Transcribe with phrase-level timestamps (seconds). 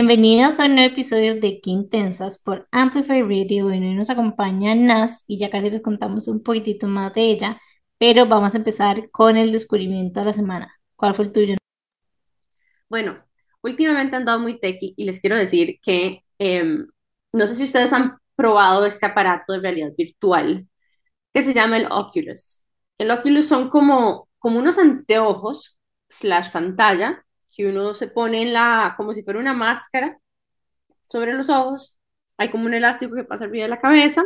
[0.00, 3.64] Bienvenidos a un nuevo episodio de Quintensas por Amplify Radio.
[3.64, 7.60] Bueno, hoy nos acompaña Nas y ya casi les contamos un poquitito más de ella,
[7.98, 10.72] pero vamos a empezar con el descubrimiento de la semana.
[10.94, 11.56] ¿Cuál fue el tuyo?
[12.88, 13.18] Bueno,
[13.60, 16.86] últimamente han muy techy y les quiero decir que em,
[17.32, 20.68] no sé si ustedes han probado este aparato de realidad virtual
[21.34, 22.64] que se llama el Oculus.
[22.98, 25.76] El Oculus son como, como unos anteojos
[26.08, 27.24] slash pantalla
[27.58, 30.18] que uno se pone en la, como si fuera una máscara
[31.08, 31.98] sobre los ojos.
[32.38, 34.24] Hay como un elástico que pasa arriba de la cabeza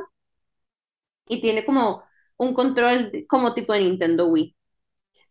[1.28, 2.04] y tiene como
[2.36, 4.56] un control como tipo de Nintendo Wii.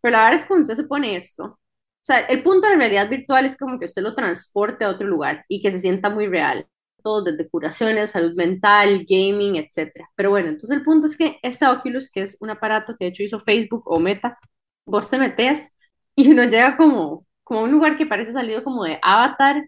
[0.01, 1.59] Pero la verdad es que cuando usted se pone esto, o
[2.01, 5.07] sea, el punto de la realidad virtual es como que usted lo transporte a otro
[5.07, 6.67] lugar y que se sienta muy real.
[7.03, 10.07] Todo desde curaciones, salud mental, gaming, etc.
[10.15, 13.09] Pero bueno, entonces el punto es que este Oculus, que es un aparato que de
[13.11, 14.39] hecho hizo Facebook o Meta,
[14.85, 15.69] vos te metes
[16.15, 19.63] y uno llega como, como un lugar que parece salido como de Avatar,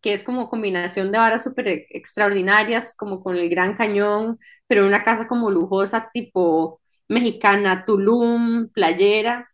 [0.00, 5.02] que es como combinación de varas súper extraordinarias, como con el Gran Cañón, pero una
[5.04, 9.48] casa como lujosa, tipo mexicana, Tulum, playera,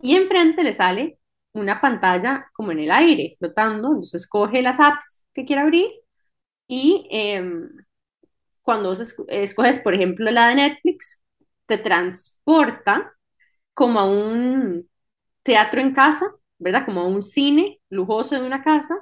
[0.00, 1.18] y enfrente le sale
[1.52, 5.88] una pantalla como en el aire, flotando, entonces escoge las apps que quiera abrir
[6.68, 7.68] y em,
[8.62, 11.20] cuando vos escoges, por ejemplo, la de Netflix,
[11.66, 13.12] te transporta
[13.74, 14.88] como a un
[15.42, 16.26] teatro en casa,
[16.58, 16.84] ¿verdad?
[16.86, 18.96] Como un cine lujoso de una casa,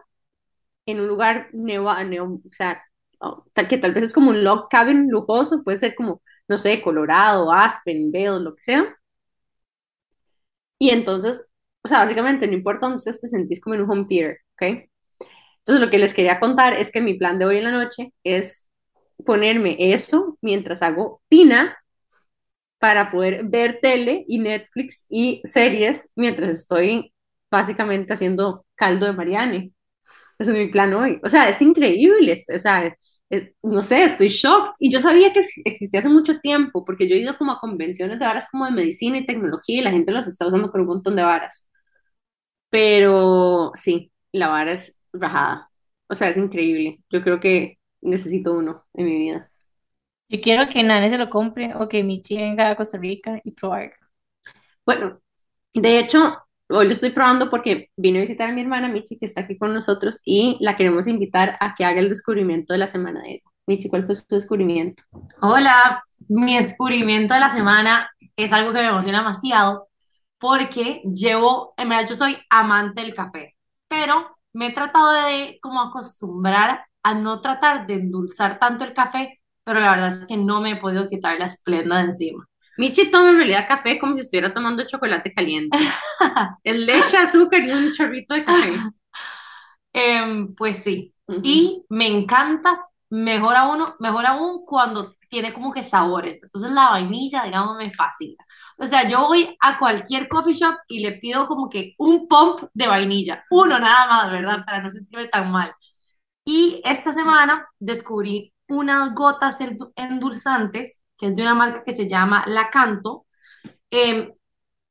[0.86, 2.83] en un lugar neo, neo o sea,
[3.69, 7.52] que tal vez es como un log cabin lujoso, puede ser como, no sé, Colorado,
[7.52, 8.97] Aspen, Vail, lo que sea.
[10.78, 11.47] Y entonces,
[11.82, 14.62] o sea, básicamente no importa dónde estés, te sentís como en un home theater, ¿ok?
[15.60, 18.12] Entonces lo que les quería contar es que mi plan de hoy en la noche
[18.25, 18.69] es
[19.26, 21.78] ponerme eso mientras hago tina
[22.78, 27.13] para poder ver tele y Netflix y series mientras estoy
[27.54, 29.72] básicamente haciendo caldo de Mariane.
[30.38, 31.20] Ese es mi plan hoy.
[31.25, 32.42] O sea, es increíble.
[32.54, 32.94] O sea,
[33.62, 34.72] no sé, estoy shocked.
[34.78, 38.19] Y yo sabía que existía hace mucho tiempo, porque yo he ido como a convenciones
[38.19, 40.87] de varas como de medicina y tecnología y la gente los está usando por un
[40.88, 41.66] montón de varas.
[42.70, 45.71] Pero sí, la vara es rajada.
[46.09, 47.00] O sea, es increíble.
[47.10, 49.50] Yo creo que necesito uno en mi vida.
[50.28, 53.53] Yo quiero que Nane se lo compre o que Michi venga a Costa Rica y
[53.53, 53.94] probarlo.
[54.84, 55.21] Bueno,
[55.75, 56.38] de hecho,
[56.69, 59.56] hoy lo estoy probando porque vino a visitar a mi hermana Michi, que está aquí
[59.58, 63.32] con nosotros, y la queremos invitar a que haga el descubrimiento de la semana de
[63.32, 63.42] ella.
[63.66, 65.03] Michi, ¿cuál fue tu descubrimiento?
[65.41, 69.88] Hola, mi descubrimiento de la semana es algo que me emociona demasiado
[70.38, 73.56] porque llevo, en verdad yo soy amante del café,
[73.88, 79.41] pero me he tratado de como acostumbrar a no tratar de endulzar tanto el café,
[79.64, 82.47] pero la verdad es que no me he podido quitar la esplenda de encima.
[82.76, 85.78] Michi toma en realidad café como si estuviera tomando chocolate caliente.
[86.64, 88.72] leche, azúcar y un chorrito de café.
[89.92, 91.14] Em, pues sí.
[91.42, 96.40] Y me encanta, mejor aún, mejor aún cuando tiene como que sabores.
[96.42, 98.44] Entonces la vainilla, digamos, me fascina.
[98.76, 102.60] O sea, yo voy a cualquier coffee shop y le pido como que un pump
[102.74, 103.44] de vainilla.
[103.50, 104.64] Uno nada más, ¿verdad?
[104.66, 105.72] Para no sentirme tan mal.
[106.44, 109.58] Y esta semana descubrí unas gotas
[109.96, 113.26] endulzantes, que es de una marca que se llama Lacanto.
[113.91, 114.32] Eh,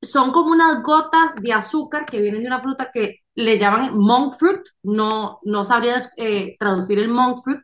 [0.01, 4.33] son como unas gotas de azúcar que vienen de una fruta que le llaman monk
[4.37, 4.61] fruit.
[4.83, 7.61] No, no sabría eh, traducir el monk fruit,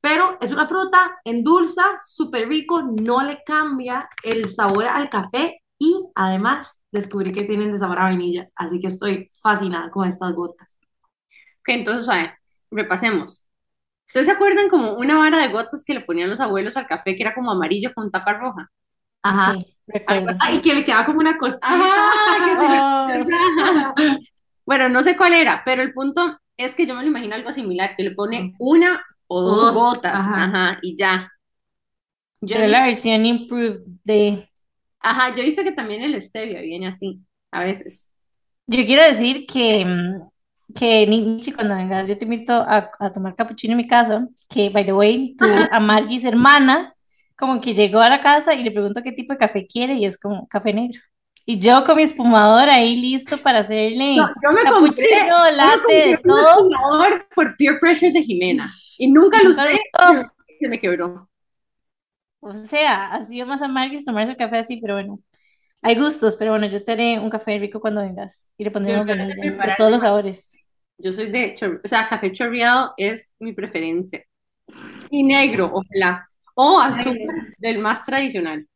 [0.00, 6.00] pero es una fruta endulza, súper rico, no le cambia el sabor al café y
[6.14, 10.78] además descubrí que tienen de sabor a vainilla, así que estoy fascinada con estas gotas.
[11.60, 12.38] Ok, entonces, a
[12.70, 13.44] repasemos.
[14.10, 17.14] ¿Ustedes se acuerdan como una vara de gotas que le ponían los abuelos al café
[17.14, 18.68] que era como amarillo con tapa roja?
[19.22, 19.52] Ajá.
[19.52, 19.76] Sí,
[20.52, 21.60] y que le quedaba como una cosa.
[24.66, 27.52] bueno, no sé cuál era, pero el punto es que yo me lo imagino algo
[27.52, 30.80] similar, que le pone una o dos, gotas, ajá.
[30.82, 31.30] y ya.
[32.40, 34.50] Yo pero la versión improved de...
[34.98, 37.20] Ajá, yo hice que también el stevia viene así,
[37.52, 38.08] a veces.
[38.66, 40.28] Yo quiero decir que mm,
[40.74, 44.70] que Nietzsche, cuando vengas, yo te invito a, a, tomar capuchino en mi casa, que,
[44.70, 46.94] by the way, tu Amargis hermana,
[47.36, 50.04] como que llegó a la casa y le pregunto qué tipo de café quiere y
[50.04, 51.00] es como café negro.
[51.46, 56.20] Y yo con mi espumador ahí listo para hacerle no, yo me capuchino, compré, latte,
[56.22, 56.64] todo.
[56.64, 59.80] Un espumador por peer pressure de Jimena y nunca lo usé,
[60.60, 61.28] se me quebró.
[62.40, 65.20] O sea, ha sido más amargis tomarse el café así, pero bueno.
[65.82, 69.06] Hay gustos, pero bueno, yo te haré un café rico cuando vengas y le pondremos
[69.06, 70.52] de todos los sabores.
[71.02, 74.24] Yo soy de, o sea, café chorreado es mi preferencia.
[75.10, 76.28] Y negro, ojalá.
[76.54, 77.18] O azul,
[77.58, 78.66] del más tradicional.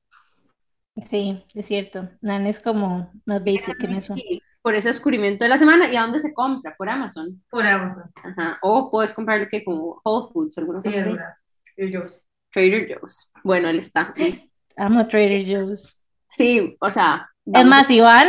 [1.08, 2.08] Sí, es cierto.
[2.20, 4.14] Nan es como más basic en eso.
[4.62, 5.92] por ese descubrimiento de la semana.
[5.92, 6.74] ¿Y a dónde se compra?
[6.76, 7.42] Por Amazon.
[7.50, 8.04] Por Amazon.
[8.14, 8.58] Ajá.
[8.62, 11.38] O puedes comprarlo que como Whole Foods o alguna Sí, cosa.
[11.76, 12.22] Trader Joe's.
[12.52, 13.30] Trader Joe's.
[13.42, 14.12] Bueno, él está.
[14.16, 14.50] listo.
[14.76, 16.00] Amo Trader Joe's.
[16.30, 17.28] Sí, o sea.
[17.52, 18.28] Es más, Iván,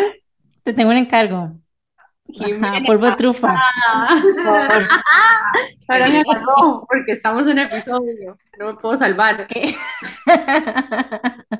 [0.63, 1.59] te tengo un encargo.
[2.29, 2.85] Ajá, Jimena.
[2.85, 3.47] polvo de trufa.
[4.43, 4.87] Por-
[5.87, 8.37] Ahora me agarró porque estamos en episodio.
[8.59, 9.47] No me puedo salvar.
[9.49, 9.75] Eh,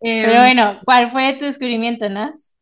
[0.00, 2.52] Pero bueno, ¿cuál fue tu descubrimiento, Nas?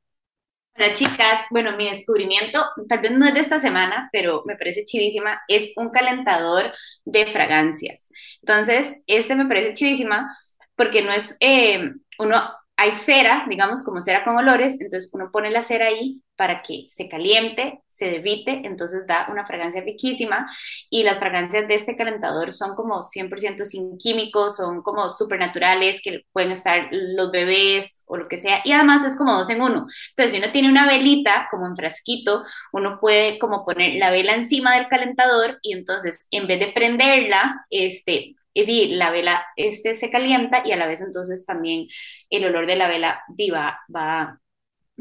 [0.76, 4.84] Hola chicas, bueno, mi descubrimiento, tal vez no es de esta semana, pero me parece
[4.84, 6.72] chivísima, es un calentador
[7.04, 8.08] de fragancias.
[8.42, 10.34] Entonces, este me parece chivísima
[10.74, 12.42] porque no es, eh, uno,
[12.76, 16.86] hay cera, digamos, como cera con olores, entonces uno pone la cera ahí para que
[16.88, 20.48] se caliente, se debite, entonces da una fragancia riquísima
[20.90, 26.00] y las fragancias de este calentador son como 100% sin químicos, son como súper naturales,
[26.02, 29.62] que pueden estar los bebés o lo que sea, y además es como dos en
[29.62, 29.86] uno.
[30.10, 32.42] Entonces, si uno tiene una velita como en frasquito,
[32.72, 37.66] uno puede como poner la vela encima del calentador y entonces en vez de prenderla,
[37.70, 41.86] este, y la vela este se calienta y a la vez entonces también
[42.30, 43.80] el olor de la vela di, va,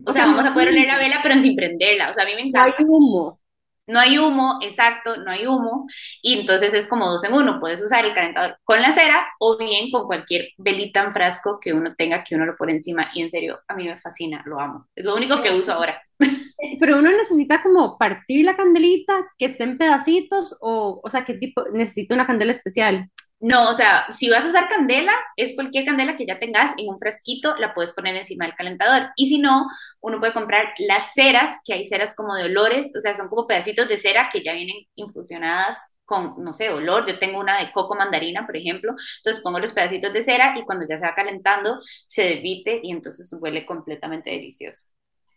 [0.05, 2.33] o sea, vamos a poder oler la vela pero sin prenderla, o sea, a mí
[2.35, 2.77] me no hay encanta.
[2.79, 3.39] humo.
[3.88, 5.88] No hay humo, exacto, no hay humo.
[6.21, 7.59] Y entonces es como dos en uno.
[7.59, 11.73] Puedes usar el calentador con la cera o bien con cualquier velita en frasco que
[11.73, 13.11] uno tenga, que uno lo pone encima.
[13.13, 14.88] Y en serio, a mí me fascina, lo amo.
[14.95, 16.01] Es lo único que uso ahora.
[16.79, 21.35] Pero uno necesita como partir la candelita, que esté en pedacitos, o, o sea, ¿qué
[21.35, 21.63] tipo?
[21.73, 23.09] Necesita una candela especial.
[23.43, 26.87] No, o sea, si vas a usar candela, es cualquier candela que ya tengas en
[26.87, 29.09] un frasquito, la puedes poner encima del calentador.
[29.17, 29.67] Y si no,
[29.99, 33.45] uno puede comprar las ceras, que hay ceras como de olores, o sea, son como
[33.45, 37.05] pedacitos de cera que ya vienen infusionadas con, no sé, olor.
[37.05, 38.91] Yo tengo una de coco mandarina, por ejemplo.
[39.17, 42.91] Entonces pongo los pedacitos de cera y cuando ya se va calentando, se debite y
[42.91, 44.87] entonces huele completamente delicioso.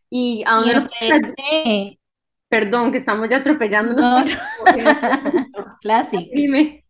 [0.09, 1.97] ¿Y a dónde lo puedes
[2.49, 4.31] Perdón, que estamos ya atropellándonos.
[4.31, 4.35] No,
[5.81, 6.31] Classic.
[6.33, 6.85] Dime.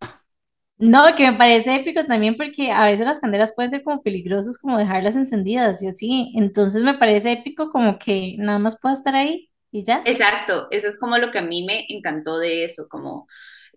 [0.78, 4.58] No, que me parece épico también porque a veces las candelas pueden ser como peligrosos,
[4.58, 6.32] como dejarlas encendidas y así.
[6.36, 10.04] Entonces me parece épico como que nada más pueda estar ahí y ya.
[10.04, 13.26] Exacto, eso es como lo que a mí me encantó de eso, como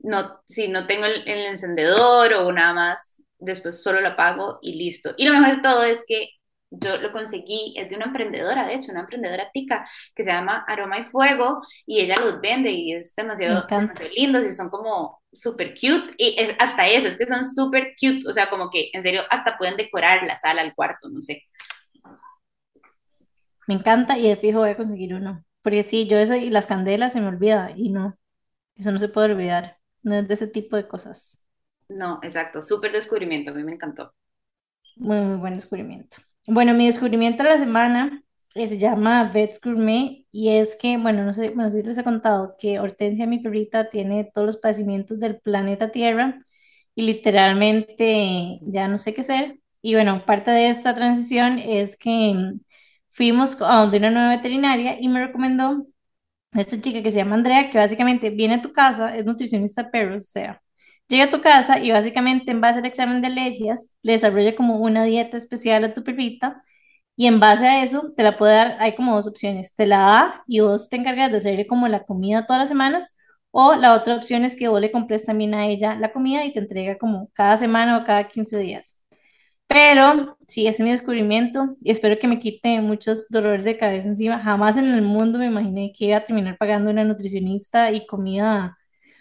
[0.02, 4.74] no, si no tengo el, el encendedor o nada más, después solo lo apago y
[4.76, 5.14] listo.
[5.18, 6.30] Y lo mejor de todo es que
[6.72, 10.64] yo lo conseguí, es de una emprendedora, de hecho, una emprendedora tica que se llama
[10.68, 15.22] Aroma y Fuego y ella los vende y es demasiado, demasiado lindos y son como
[15.32, 18.90] súper cute y es- hasta eso, es que son súper cute, o sea, como que
[18.94, 21.44] en serio hasta pueden decorar la sala, el cuarto, no sé.
[23.68, 25.46] Me encanta y de fijo voy a conseguir uno.
[25.62, 28.18] Porque sí, yo eso y las candelas se me olvida y no,
[28.76, 29.80] eso no se puede olvidar.
[30.04, 31.40] No es de ese tipo de cosas.
[31.90, 34.14] No, exacto, súper descubrimiento, a mí me encantó.
[34.98, 36.18] Muy, muy buen descubrimiento.
[36.52, 38.24] Bueno, mi descubrimiento de la semana
[38.56, 42.04] eh, se llama Vets Gourmet y es que, bueno, no sé, bueno, sí les he
[42.04, 46.42] contado que Hortensia, mi perrita, tiene todos los padecimientos del planeta Tierra
[46.96, 49.60] y literalmente ya no sé qué hacer.
[49.82, 52.54] Y bueno, parte de esta transición es que
[53.10, 55.86] fuimos a donde una nueva veterinaria y me recomendó
[56.54, 59.84] a esta chica que se llama Andrea, que básicamente viene a tu casa, es nutricionista
[59.84, 60.62] de perros, o sea,
[61.10, 64.78] llega a tu casa y básicamente en base al examen de alergias le desarrolla como
[64.80, 66.64] una dieta especial a tu perrita
[67.16, 70.00] y en base a eso te la puede dar, hay como dos opciones, te la
[70.00, 73.16] da y vos te encargas de hacerle como la comida todas las semanas
[73.52, 76.54] o la otra opción es que vos le compres también a ella la comida y
[76.54, 78.98] te entrega como cada semana o cada 15 días.
[79.68, 84.08] Pero sí, ese es mi descubrimiento y espero que me quite muchos dolores de cabeza
[84.08, 84.40] encima.
[84.40, 88.79] Jamás en el mundo me imaginé que iba a terminar pagando una nutricionista y comida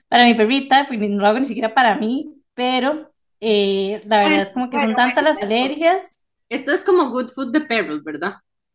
[0.08, 4.42] para mi perrita, porque no lo hago ni siquiera para mí, pero eh, la verdad
[4.42, 6.18] es como que son tantas las alergias.
[6.48, 8.34] Esto es como good food de perros, ¿verdad?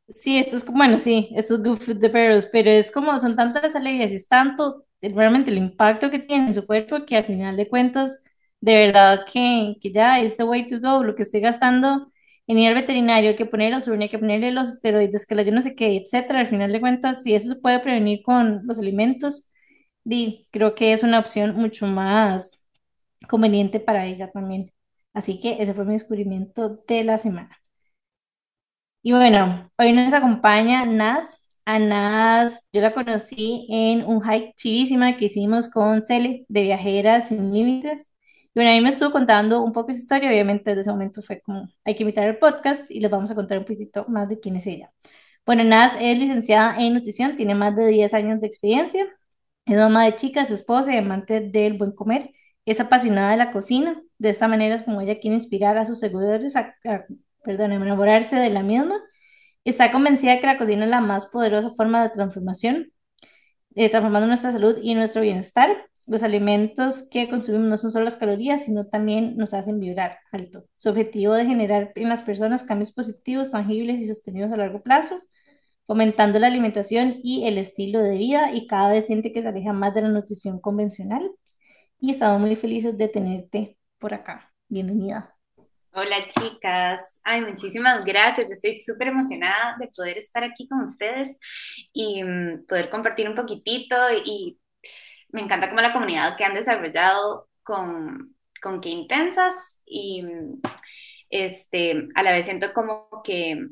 [0.09, 3.17] Sí, esto es como, bueno, sí, esto es good food de perros, pero es como
[3.19, 6.65] son tantas las alergias y es tanto eh, realmente el impacto que tiene en su
[6.67, 8.19] cuerpo que al final de cuentas,
[8.59, 12.11] de verdad que, que ya es the way to go, lo que estoy gastando
[12.47, 15.51] en ir al veterinario, que poner los urina, que ponerle los esteroides, que la yo
[15.53, 18.77] no sé qué, etcétera, al final de cuentas, si eso se puede prevenir con los
[18.79, 19.49] alimentos,
[20.03, 22.61] di, creo que es una opción mucho más
[23.29, 24.71] conveniente para ella también.
[25.13, 27.57] Así que ese fue mi descubrimiento de la semana.
[29.01, 31.41] Y bueno, hoy nos acompaña Naz.
[31.65, 37.27] A Naz, yo la conocí en un hike chivísima que hicimos con Cele de Viajeras
[37.29, 38.01] Sin Límites.
[38.01, 40.29] Y bueno, a mí me estuvo contando un poco su historia.
[40.29, 43.35] Obviamente, desde ese momento fue como, hay que invitar al podcast y les vamos a
[43.35, 44.91] contar un poquito más de quién es ella.
[45.45, 49.05] Bueno, Naz es licenciada en nutrición, tiene más de 10 años de experiencia.
[49.65, 52.31] Es mamá de chicas, esposa y amante del buen comer.
[52.65, 54.01] Es apasionada de la cocina.
[54.17, 56.75] De esta manera es como ella quiere inspirar a sus seguidores a,
[57.43, 59.01] perdón, enamorarse de la misma.
[59.63, 62.91] Está convencida que la cocina es la más poderosa forma de transformación,
[63.75, 65.69] eh, transformando nuestra salud y nuestro bienestar.
[66.07, 70.65] Los alimentos que consumimos no son solo las calorías, sino también nos hacen vibrar alto.
[70.75, 75.21] Su objetivo de generar en las personas cambios positivos, tangibles y sostenidos a largo plazo,
[75.85, 79.73] fomentando la alimentación y el estilo de vida y cada vez siente que se aleja
[79.73, 81.29] más de la nutrición convencional.
[81.99, 84.53] Y estamos muy felices de tenerte por acá.
[84.67, 85.33] Bienvenida.
[85.95, 91.37] Hola chicas, ay muchísimas gracias, yo estoy súper emocionada de poder estar aquí con ustedes
[91.93, 94.59] y mm, poder compartir un poquitito y
[95.29, 99.53] me encanta como la comunidad que han desarrollado con, con Qué Intensas
[99.85, 100.61] y mm,
[101.29, 103.67] este, a la vez siento como que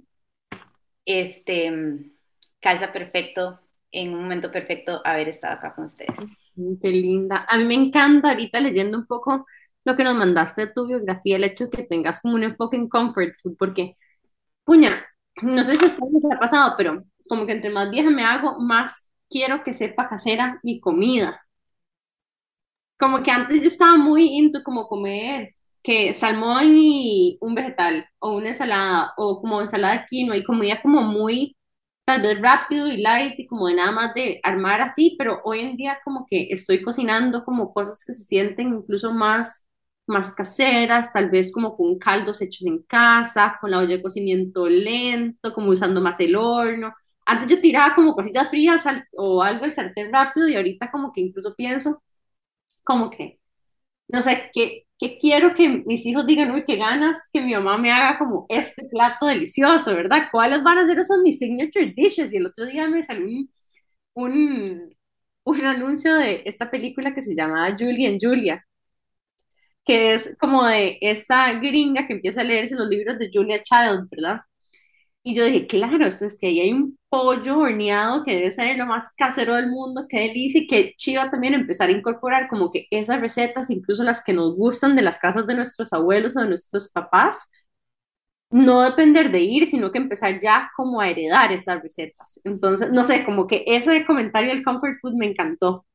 [1.05, 2.11] este,
[2.59, 3.59] calza perfecto
[3.91, 6.17] en un momento perfecto haber estado acá con ustedes.
[6.81, 7.45] Qué linda.
[7.49, 9.45] A mí me encanta ahorita leyendo un poco
[9.83, 12.77] lo que nos mandaste de tu biografía, el hecho de que tengas como un enfoque
[12.77, 13.97] en comfort food, porque,
[14.65, 15.05] puña,
[15.43, 18.25] no sé si a ustedes les ha pasado, pero como que entre más vieja me
[18.25, 21.41] hago, más quiero que sepa casera mi comida.
[22.97, 28.35] Como que antes yo estaba muy into como comer que salmón y un vegetal, o
[28.35, 31.57] una ensalada, o como ensalada quinoa, y comida como muy,
[32.05, 35.61] tal vez rápido y light, y como de nada más de armar así, pero hoy
[35.61, 39.63] en día como que estoy cocinando como cosas que se sienten incluso más
[40.07, 44.67] más caseras, tal vez como con caldos hechos en casa, con la olla de cocimiento
[44.67, 46.93] lento, como usando más el horno.
[47.25, 48.83] Antes yo tiraba como cositas frías
[49.13, 52.01] o algo el sartén rápido y ahorita como que incluso pienso
[52.85, 53.40] como que,
[54.11, 57.77] no sé, que, que quiero que mis hijos digan, uy, qué ganas que mi mamá
[57.77, 60.27] me haga como este plato delicioso, ¿verdad?
[60.31, 62.33] ¿Cuáles van a ser esos mis signature dishes?
[62.33, 63.49] Y el otro día me salió un,
[64.15, 64.95] un,
[65.45, 68.65] un anuncio de esta película que se llamaba Julie and Julia,
[69.85, 74.07] que es como de esa gringa que empieza a leerse los libros de Julia Child,
[74.11, 74.41] ¿verdad?
[75.23, 78.75] Y yo dije, claro, esto es que ahí hay un pollo horneado que debe ser
[78.77, 82.71] lo más casero del mundo, qué delicia, y qué chido también empezar a incorporar como
[82.71, 86.41] que esas recetas, incluso las que nos gustan de las casas de nuestros abuelos o
[86.41, 87.37] de nuestros papás,
[88.49, 92.39] no depender de ir, sino que empezar ya como a heredar esas recetas.
[92.43, 95.85] Entonces, no sé, como que ese comentario del comfort food me encantó.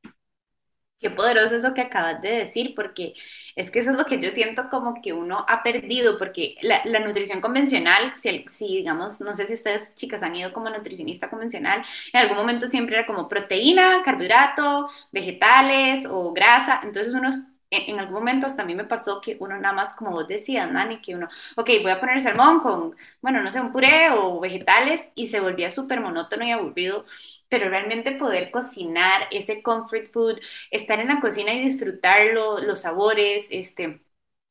[0.99, 3.13] Qué poderoso eso que acabas de decir, porque
[3.55, 6.81] es que eso es lo que yo siento como que uno ha perdido, porque la,
[6.85, 11.29] la nutrición convencional, si, si, digamos, no sé si ustedes chicas han ido como nutricionista
[11.29, 17.29] convencional, en algún momento siempre era como proteína, carbohidrato, vegetales o grasa, entonces uno
[17.69, 20.71] en, algún momento hasta a mí me pasó que uno nada más, como vos decías,
[20.71, 21.27] Nani, que uno,
[21.57, 25.39] ok, voy a poner salmón con, bueno, no sé, un puré o vegetales y se
[25.41, 27.05] volvía súper monótono y aburrido,
[27.49, 30.39] pero realmente poder cocinar ese comfort food,
[30.71, 34.01] estar en la cocina y disfrutarlo, los sabores, este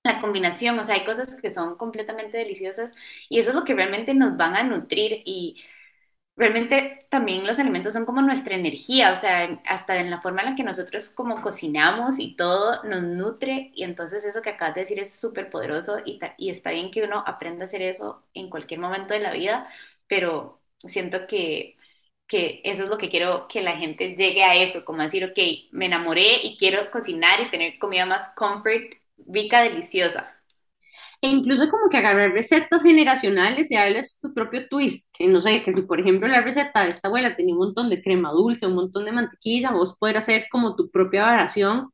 [0.05, 2.95] la combinación, o sea, hay cosas que son completamente deliciosas
[3.29, 5.63] y eso es lo que realmente nos van a nutrir y
[6.37, 10.51] realmente también los alimentos son como nuestra energía, o sea, hasta en la forma en
[10.51, 14.83] la que nosotros como cocinamos y todo nos nutre y entonces eso que acabas de
[14.83, 18.51] decir es súper poderoso y, y está bien que uno aprenda a hacer eso en
[18.51, 19.69] cualquier momento de la vida,
[20.09, 21.76] pero siento que,
[22.27, 25.39] que eso es lo que quiero que la gente llegue a eso, como decir, ok,
[25.73, 28.95] me enamoré y quiero cocinar y tener comida más comfort,
[29.27, 30.33] rica, deliciosa.
[31.23, 35.63] E incluso como que agarrar recetas generacionales y darles tu propio twist, que no sé,
[35.63, 38.67] que si por ejemplo la receta de esta abuela tenía un montón de crema dulce,
[38.67, 41.91] un montón de mantequilla, vos poder hacer como tu propia variación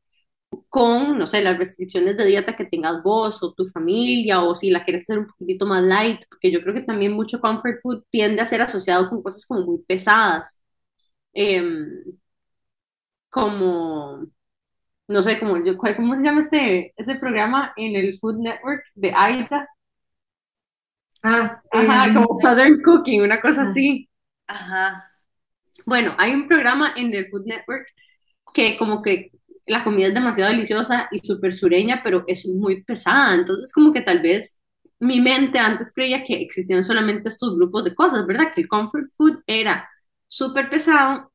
[0.68, 4.70] con, no sé, las restricciones de dieta que tengas vos o tu familia, o si
[4.70, 8.04] la quieres hacer un poquitito más light, porque yo creo que también mucho comfort food
[8.10, 10.60] tiende a ser asociado con cosas como muy pesadas,
[11.34, 11.86] em,
[13.30, 14.26] como
[15.08, 19.12] no sé, cómo, yo, ¿cómo se llama este, ese programa en el Food Network de
[19.14, 19.68] Aida?
[21.22, 24.08] Ah, Ajá, em, como Southern Cooking, una cosa así.
[24.46, 25.08] Ajá.
[25.86, 27.86] Bueno, hay un programa en el Food Network
[28.54, 29.30] que como que
[29.66, 33.34] la comida es demasiado deliciosa y súper sureña, pero es muy pesada.
[33.34, 34.56] Entonces, como que tal vez
[35.00, 38.52] mi mente antes creía que existían solamente estos grupos de cosas, ¿verdad?
[38.54, 39.88] Que el comfort food era
[40.26, 41.32] súper pesado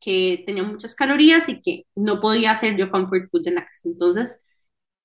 [0.00, 3.82] que tenía muchas calorías y que no podía hacer yo comfort food en la casa.
[3.84, 4.40] Entonces,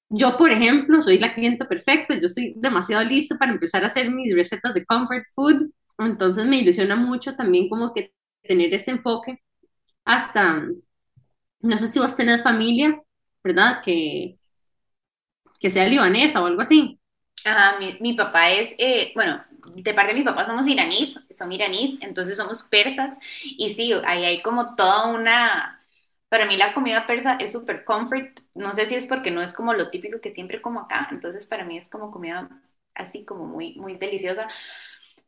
[0.09, 4.11] yo, por ejemplo, soy la clienta perfecta, yo soy demasiado lista para empezar a hacer
[4.11, 8.13] mis recetas de comfort food, entonces me ilusiona mucho también como que
[8.43, 9.39] tener ese enfoque
[10.05, 10.67] hasta,
[11.63, 13.01] no sé si vos tenés familia,
[13.43, 13.81] ¿verdad?
[13.83, 14.37] Que,
[15.59, 16.99] que sea libanesa o algo así.
[17.45, 19.43] Ajá, mi, papá es, eh, bueno,
[19.75, 24.23] de parte de mi papá somos iraníes, son iraníes, entonces somos persas, y sí, ahí
[24.23, 25.85] hay como toda una,
[26.29, 29.53] para mí la comida persa es súper comfort, no sé si es porque no es
[29.53, 32.49] como lo típico que siempre como acá, entonces para mí es como comida
[32.95, 34.47] así como muy, muy deliciosa,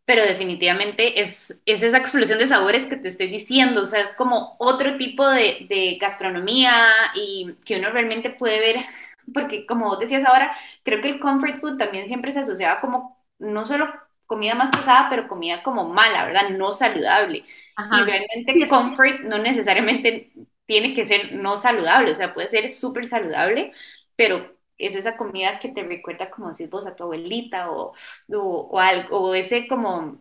[0.05, 4.13] pero definitivamente es, es esa explosión de sabores que te estoy diciendo, o sea, es
[4.15, 6.73] como otro tipo de, de gastronomía
[7.15, 8.77] y que uno realmente puede ver,
[9.33, 13.19] porque como vos decías ahora, creo que el comfort food también siempre se asociaba como
[13.39, 13.87] no solo
[14.27, 16.49] comida más pesada, pero comida como mala, ¿verdad?
[16.49, 17.45] No saludable.
[17.89, 20.31] Y realmente comfort no necesariamente
[20.65, 23.71] tiene que ser no saludable, o sea, puede ser súper saludable,
[24.15, 27.93] pero es esa comida que te recuerda, como decís vos, a tu abuelita o,
[28.29, 30.19] o, algo, o ese como,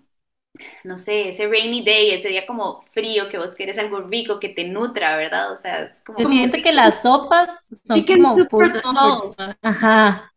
[0.84, 4.49] no sé, ese rainy day, ese día como frío, que vos quieres algo rico, que
[4.50, 5.52] te nutra, ¿verdad?
[5.52, 6.18] O sea, es como...
[6.18, 8.70] Yo siento que las sopas son como full
[9.62, 10.30] Ajá.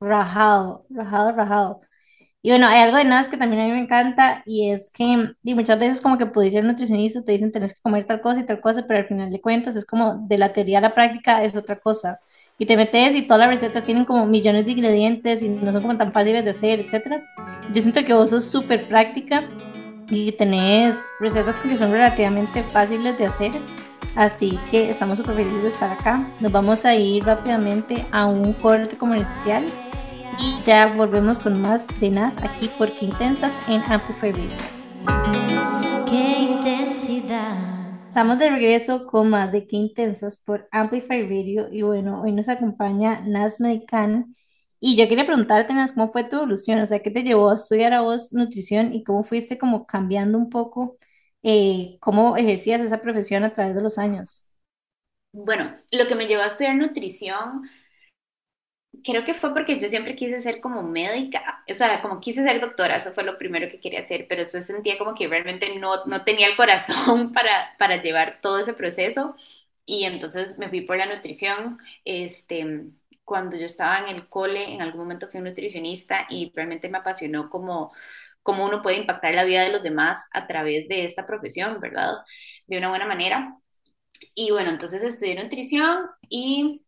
[0.00, 1.80] Rajado, rajado, rajado.
[2.42, 5.34] Y bueno, hay algo de nada que también a mí me encanta y es que
[5.44, 8.40] y muchas veces como que puedes ser nutricionista, te dicen tenés que comer tal cosa
[8.40, 10.94] y tal cosa, pero al final de cuentas es como de la teoría a la
[10.94, 12.20] práctica es otra cosa.
[12.58, 15.82] Y te metes y todas las recetas tienen como millones de ingredientes y no son
[15.82, 17.22] como tan fáciles de hacer, etc.
[17.72, 19.48] Yo siento que vos sos súper práctica
[20.10, 23.52] y tenés recetas que son relativamente fáciles de hacer.
[24.14, 26.26] Así que estamos súper felices de estar acá.
[26.40, 29.64] Nos vamos a ir rápidamente a un corte comercial
[30.38, 34.32] y ya volvemos con más de NAS aquí por Qué Intensas en Amplify.
[36.08, 37.81] Qué intensidad.
[38.12, 42.50] Estamos de regreso con más de Qué Intensas por Amplify Radio y bueno, hoy nos
[42.50, 44.36] acompaña Nas Medican
[44.78, 46.78] y yo quería preguntarte, Nas, ¿cómo fue tu evolución?
[46.80, 50.36] O sea, ¿qué te llevó a estudiar a vos nutrición y cómo fuiste como cambiando
[50.36, 50.96] un poco
[51.42, 54.44] eh, cómo ejercías esa profesión a través de los años?
[55.32, 57.62] Bueno, lo que me llevó a estudiar nutrición
[59.04, 62.60] creo que fue porque yo siempre quise ser como médica, o sea, como quise ser
[62.60, 66.04] doctora, eso fue lo primero que quería hacer, pero después sentía como que realmente no,
[66.06, 69.36] no tenía el corazón para, para llevar todo ese proceso
[69.84, 72.84] y entonces me fui por la nutrición, este,
[73.24, 77.48] cuando yo estaba en el cole, en algún momento fui nutricionista y realmente me apasionó
[77.50, 77.92] como
[78.42, 82.12] cómo uno puede impactar la vida de los demás a través de esta profesión, ¿verdad?
[82.66, 83.56] De una buena manera.
[84.34, 86.81] Y bueno, entonces estudié nutrición y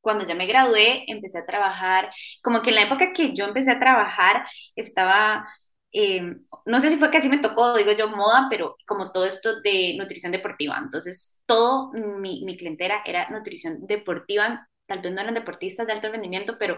[0.00, 2.10] cuando ya me gradué, empecé a trabajar,
[2.42, 4.44] como que en la época que yo empecé a trabajar,
[4.76, 5.46] estaba,
[5.92, 9.26] em, no sé si fue que así me tocó, digo yo, moda, pero como todo
[9.26, 10.78] esto de nutrición deportiva.
[10.78, 16.10] Entonces, todo mi, mi clientela era nutrición deportiva, tal vez no eran deportistas de alto
[16.10, 16.76] rendimiento, pero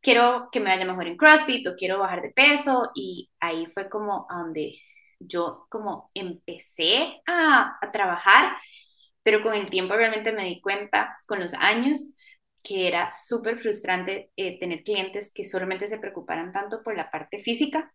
[0.00, 2.90] quiero que me vaya mejor en CrossFit o quiero bajar de peso.
[2.94, 4.78] Y ahí fue como donde
[5.18, 8.56] yo como empecé a, a trabajar,
[9.22, 12.14] pero con el tiempo realmente me di cuenta, con los años,
[12.62, 17.40] que era súper frustrante eh, tener clientes que solamente se preocuparan tanto por la parte
[17.40, 17.92] física.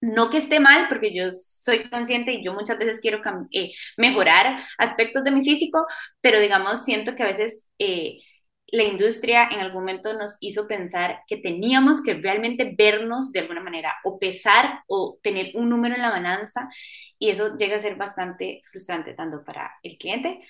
[0.00, 3.20] No que esté mal, porque yo soy consciente y yo muchas veces quiero
[3.52, 5.86] eh, mejorar aspectos de mi físico,
[6.20, 8.18] pero digamos, siento que a veces eh,
[8.68, 13.62] la industria en algún momento nos hizo pensar que teníamos que realmente vernos de alguna
[13.62, 16.68] manera o pesar o tener un número en la balanza
[17.18, 20.40] y eso llega a ser bastante frustrante tanto para el cliente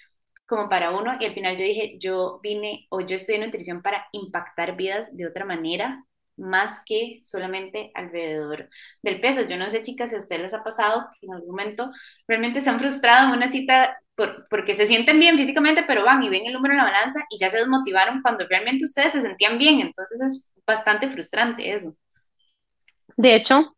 [0.47, 3.83] como para uno y al final yo dije, yo vine o yo estoy en nutrición
[3.83, 6.05] para impactar vidas de otra manera,
[6.37, 8.69] más que solamente alrededor
[9.03, 9.43] del peso.
[9.49, 11.91] Yo no sé, chicas, si a ustedes les ha pasado que en algún momento
[12.29, 16.23] realmente se han frustrado en una cita por, porque se sienten bien físicamente, pero van
[16.23, 19.23] y ven el número en la balanza y ya se desmotivaron cuando realmente ustedes se
[19.23, 19.81] sentían bien.
[19.81, 21.97] Entonces es bastante frustrante eso.
[23.17, 23.75] De hecho,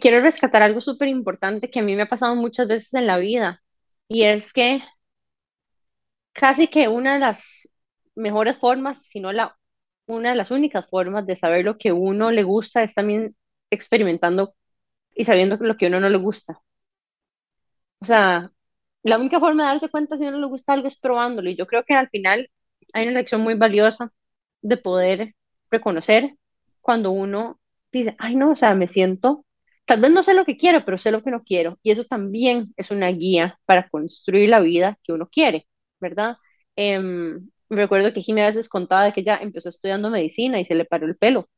[0.00, 3.18] quiero rescatar algo súper importante que a mí me ha pasado muchas veces en la
[3.18, 3.62] vida
[4.08, 4.82] y es que
[6.32, 7.68] casi que una de las
[8.14, 9.56] mejores formas, si no la,
[10.06, 13.36] una de las únicas formas de saber lo que uno le gusta es también
[13.70, 14.54] experimentando
[15.14, 16.62] y sabiendo lo que uno no le gusta.
[18.00, 18.50] O sea,
[19.02, 21.50] la única forma de darse cuenta si uno le gusta algo es probándolo.
[21.50, 22.50] Y yo creo que al final
[22.92, 24.12] hay una lección muy valiosa
[24.62, 25.34] de poder
[25.70, 26.34] reconocer
[26.80, 27.60] cuando uno
[27.92, 29.44] dice, ay no, o sea, me siento,
[29.86, 31.78] tal vez no sé lo que quiero, pero sé lo que no quiero.
[31.82, 35.66] Y eso también es una guía para construir la vida que uno quiere.
[36.00, 36.36] ¿Verdad?
[36.76, 40.74] Em, recuerdo que Jimmy a veces contaba de que ella empezó estudiando medicina y se
[40.74, 41.48] le paró el pelo,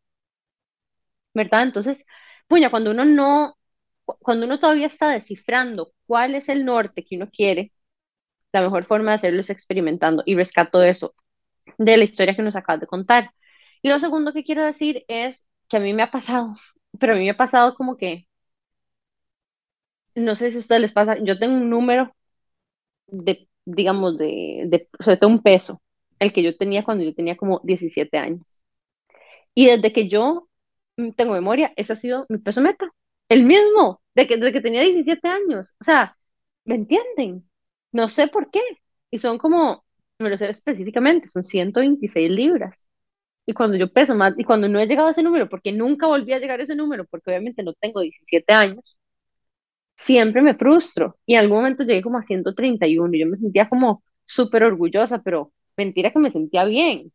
[1.35, 1.63] ¿verdad?
[1.63, 2.05] Entonces,
[2.49, 3.57] puña, cuando uno no,
[4.05, 7.73] cuando uno todavía está descifrando cuál es el norte que uno quiere,
[8.53, 11.15] la mejor forma de hacerlo es experimentando y rescato eso
[11.79, 13.33] de la historia que nos acabas de contar.
[13.83, 16.57] Y lo segundo que quiero decir es que a mí me ha pasado,
[17.01, 18.29] pero a mí me ha pasado como que,
[20.15, 22.15] no sé si a ustedes les pasa, yo tengo un número
[23.09, 25.83] de digamos, de, de sobre todo un peso,
[26.19, 28.43] el que yo tenía cuando yo tenía como 17 años.
[29.55, 30.49] Y desde que yo
[31.17, 32.91] tengo memoria, ese ha sido mi peso meta,
[33.29, 35.75] el mismo, de que, desde que tenía 17 años.
[35.81, 36.17] O sea,
[36.65, 37.49] ¿me entienden?
[37.93, 38.61] No sé por qué.
[39.11, 39.85] Y son como,
[40.19, 42.79] no lo sé específicamente, son 126 libras.
[43.47, 46.07] y cuando yo peso más, y cuando no he llegado a ese número, porque nunca
[46.09, 48.99] volví a llegar a ese número, porque obviamente no tengo 17 años,
[49.97, 51.19] siempre me frustro.
[51.27, 55.23] Y en algún momento llegué como a 131 y yo me sentía como súper orgullosa,
[55.23, 57.13] pero mentira que me sentía bien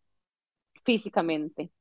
[0.86, 1.72] físicamente.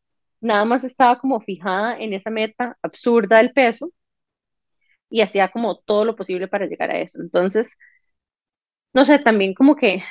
[0.41, 3.93] Nada más estaba como fijada en esa meta absurda del peso
[5.11, 7.21] y hacía como todo lo posible para llegar a eso.
[7.21, 7.77] Entonces,
[8.93, 10.03] no sé, también como que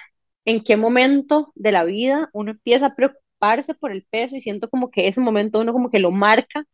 [0.45, 4.69] en qué momento de la vida uno empieza a preocuparse por el peso y siento
[4.69, 6.65] como que ese momento uno como que lo marca,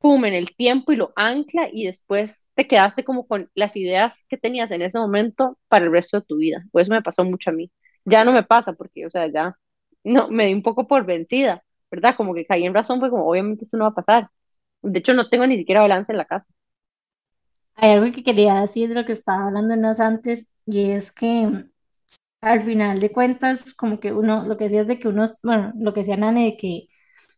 [0.00, 4.26] pum, en el tiempo y lo ancla y después te quedaste como con las ideas
[4.28, 6.64] que tenías en ese momento para el resto de tu vida.
[6.72, 7.70] Pues eso me pasó mucho a mí.
[8.04, 9.56] Ya no me pasa porque, o sea, ya
[10.04, 12.16] no, me di un poco por vencida, ¿verdad?
[12.16, 14.30] Como que caí en razón, fue como, obviamente esto no va a pasar.
[14.82, 16.46] De hecho, no tengo ni siquiera balance en la casa.
[17.74, 21.66] Hay algo que quería decir de lo que estaba hablando unas antes, y es que
[22.40, 25.72] al final de cuentas, como que uno, lo que decía es de que uno, bueno,
[25.76, 26.88] lo que decía Nane, de que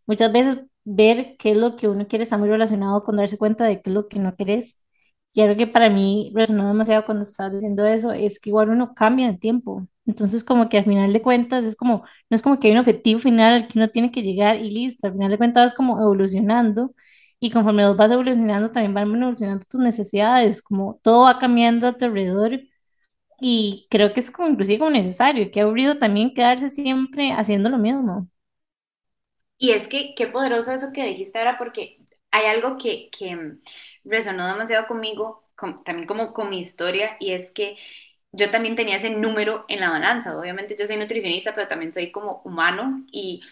[0.07, 3.65] muchas veces ver qué es lo que uno quiere está muy relacionado con darse cuenta
[3.65, 4.79] de qué es lo que no querés.
[5.35, 8.95] Y algo que para mí resonó demasiado cuando estabas diciendo eso es que igual uno
[8.95, 9.87] cambia el tiempo.
[10.05, 12.81] Entonces, como que al final de cuentas es como, no es como que hay un
[12.81, 15.07] objetivo final al que uno tiene que llegar y listo.
[15.07, 16.95] Al final de cuentas es como evolucionando
[17.41, 21.97] y conforme vos vas evolucionando también van evolucionando tus necesidades, como todo va cambiando a
[21.97, 22.61] tu alrededor
[23.41, 27.79] y creo que es como inclusive como necesario, que aburrido también quedarse siempre haciendo lo
[27.79, 28.29] mismo.
[29.63, 32.01] Y es que qué poderoso eso que dijiste ahora, porque
[32.33, 33.59] hay algo que, que
[34.05, 35.49] resonó demasiado conmigo,
[35.85, 37.77] también como con mi historia, y es que
[38.33, 40.37] yo también tenía ese número en la balanza.
[40.39, 43.43] Obviamente yo soy nutricionista, pero también soy como humano y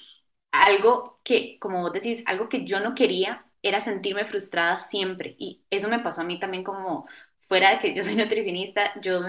[0.53, 5.37] algo que, como vos decís, algo que yo no quería era sentirme frustrada siempre.
[5.38, 7.09] Y eso me pasó a mí también como
[7.40, 9.23] fuera de que yo soy nutricionista, yo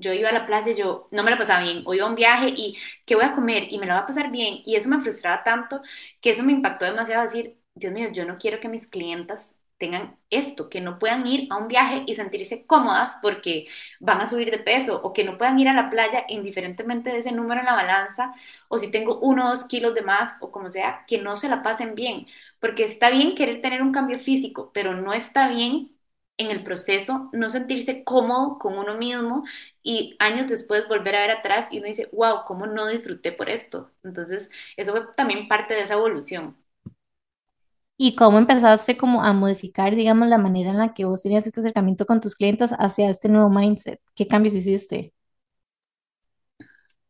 [0.00, 2.14] yo iba a la playa, yo no me la pasaba bien, o iba a un
[2.16, 3.66] viaje y ¿qué voy a comer?
[3.72, 4.60] Y me la va a pasar bien.
[4.64, 5.80] Y eso me frustraba tanto
[6.20, 10.16] que eso me impactó demasiado decir, Dios mío, yo no quiero que mis clientas tengan
[10.30, 13.66] esto, que no puedan ir a un viaje y sentirse cómodas porque
[14.00, 17.18] van a subir de peso o que no puedan ir a la playa indiferentemente de
[17.18, 18.32] ese número en la balanza
[18.68, 21.48] o si tengo uno o dos kilos de más o como sea, que no se
[21.50, 22.26] la pasen bien,
[22.60, 25.95] porque está bien querer tener un cambio físico, pero no está bien
[26.38, 29.44] en el proceso no sentirse cómodo con uno mismo
[29.82, 33.48] y años después volver a ver atrás y uno dice, wow, ¿cómo no disfruté por
[33.50, 33.90] esto?
[34.04, 36.56] Entonces, eso fue también parte de esa evolución.
[37.98, 41.60] ¿Y cómo empezaste como a modificar, digamos, la manera en la que vos tenías este
[41.60, 44.00] acercamiento con tus clientes hacia este nuevo mindset?
[44.14, 45.14] ¿Qué cambios hiciste?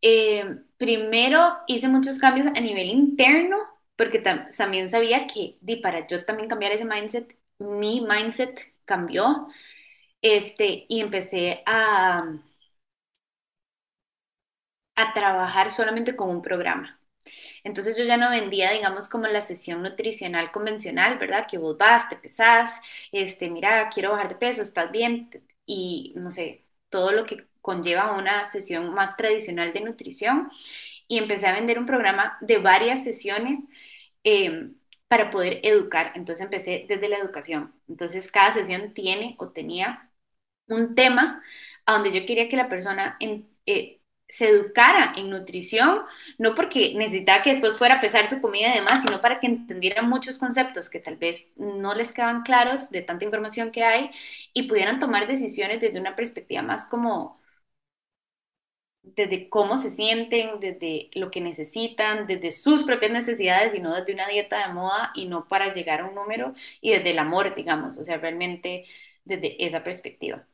[0.02, 0.44] Eh,
[0.76, 3.56] primero hice muchos cambios a nivel interno,
[3.96, 9.48] porque también sabía que para yo también cambiar ese mindset, mi mindset cambió,
[10.22, 12.24] este, y empecé a,
[14.94, 17.00] a trabajar solamente con un programa.
[17.64, 21.46] Entonces yo ya no vendía, digamos, como la sesión nutricional convencional, ¿verdad?
[21.50, 22.80] Que vos vas, te pesás,
[23.12, 25.30] este, mira, quiero bajar de peso, estás bien,
[25.66, 30.50] y no sé, todo lo que conlleva una sesión más tradicional de nutrición.
[31.08, 33.58] Y empecé a vender un programa de varias sesiones
[34.24, 34.76] em,
[35.08, 36.12] para poder educar.
[36.14, 37.74] Entonces empecé desde la educación.
[37.88, 40.10] Entonces cada sesión tiene o tenía
[40.68, 41.42] un tema
[41.86, 43.16] a donde yo quería que la persona
[43.66, 46.02] eh, se educara en nutrición,
[46.38, 49.46] no porque necesitaba que después fuera a pesar su comida y demás, sino para que
[49.46, 54.10] entendiera muchos conceptos que tal vez no les quedaban claros de tanta información que hay
[54.52, 57.35] y pudieran tomar decisiones desde una perspectiva más como
[59.14, 64.12] desde cómo se sienten, desde lo que necesitan, desde sus propias necesidades y no desde
[64.14, 67.54] una dieta de moda y no para llegar a un número y desde el amor,
[67.54, 68.84] digamos, o sea, realmente
[69.24, 70.46] desde esa perspectiva.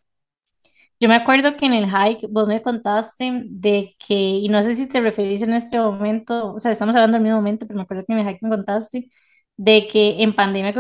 [1.01, 4.75] Yo me acuerdo que en el hike vos me contaste de que, y no sé
[4.77, 7.83] si te referís en este momento, o sea, estamos hablando del mismo momento, pero me
[7.83, 9.09] acuerdo que en el hike me contaste
[9.57, 10.75] de que en pandemia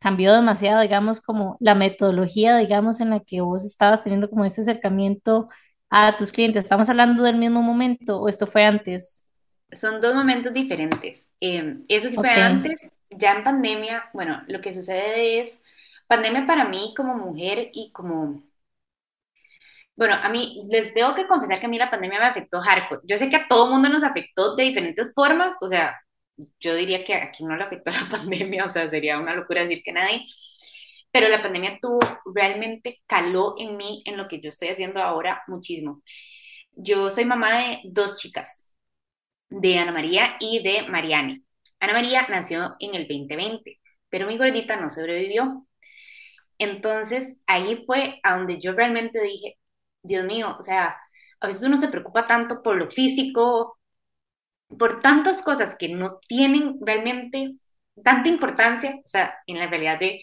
[0.00, 4.62] cambió demasiado, digamos, como la metodología, digamos, en la que vos estabas teniendo como ese
[4.62, 5.48] acercamiento
[5.90, 6.64] a tus clientes.
[6.64, 9.28] ¿Estamos hablando del mismo momento o esto fue antes?
[9.72, 11.28] Son dos momentos diferentes.
[11.40, 15.62] Eh, eso sí fue antes, ya en pandemia, bueno, lo que sucede es,
[16.06, 18.42] pandemia para mí como mujer y como
[19.96, 23.00] bueno, a mí les tengo que confesar que a mí la pandemia me afectó hardcore.
[23.04, 25.98] Yo sé que a todo mundo nos afectó de diferentes formas, o sea,
[26.60, 29.62] yo diría que a quien no le afectó la pandemia, o sea, sería una locura
[29.62, 30.26] decir que nadie,
[31.16, 31.98] pero la pandemia tuvo,
[32.34, 36.02] realmente caló en mí, en lo que yo estoy haciendo ahora, muchísimo.
[36.72, 38.70] Yo soy mamá de dos chicas,
[39.48, 41.42] de Ana María y de Mariani.
[41.80, 45.66] Ana María nació en el 2020, pero mi gordita no sobrevivió.
[46.58, 49.58] Entonces ahí fue a donde yo realmente dije,
[50.02, 50.96] Dios mío, o sea,
[51.40, 53.78] a veces uno se preocupa tanto por lo físico,
[54.78, 57.54] por tantas cosas que no tienen realmente
[58.04, 60.20] tanta importancia, o sea, en la realidad de,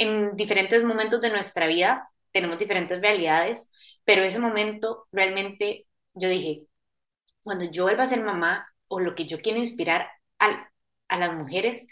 [0.00, 3.68] en diferentes momentos de nuestra vida tenemos diferentes realidades,
[4.04, 6.62] pero ese momento realmente yo dije,
[7.42, 10.08] cuando yo vuelva a ser mamá o lo que yo quiero inspirar
[10.38, 10.70] a,
[11.08, 11.86] a las mujeres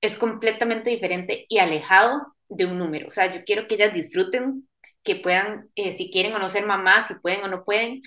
[0.00, 3.08] es completamente diferente y alejado de un número.
[3.08, 4.68] O sea, yo quiero que ellas disfruten,
[5.02, 8.00] que puedan, eh, si quieren o no ser mamás, si pueden o no pueden,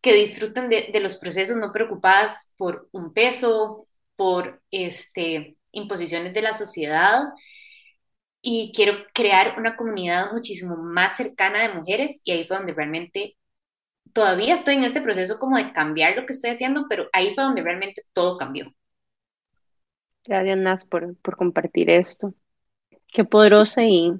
[0.00, 6.42] que disfruten de, de, los procesos no preocupadas por un peso, por este, imposiciones de
[6.42, 7.22] la sociedad.
[8.42, 13.36] Y quiero crear una comunidad muchísimo más cercana de mujeres y ahí fue donde realmente
[14.14, 17.44] todavía estoy en este proceso como de cambiar lo que estoy haciendo, pero ahí fue
[17.44, 18.72] donde realmente todo cambió.
[20.24, 22.34] Gracias, Nas, por, por compartir esto.
[23.12, 24.12] Qué poderosa y,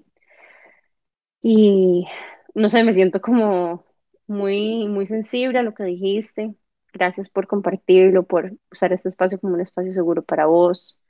[1.42, 2.06] y
[2.54, 3.85] no sé, me siento como
[4.26, 6.54] muy, muy sensible a lo que dijiste.
[6.92, 11.00] Gracias por compartirlo, por usar este espacio como un espacio seguro para vos,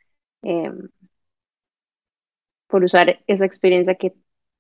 [0.43, 0.71] eh,
[2.71, 4.15] por usar esa experiencia que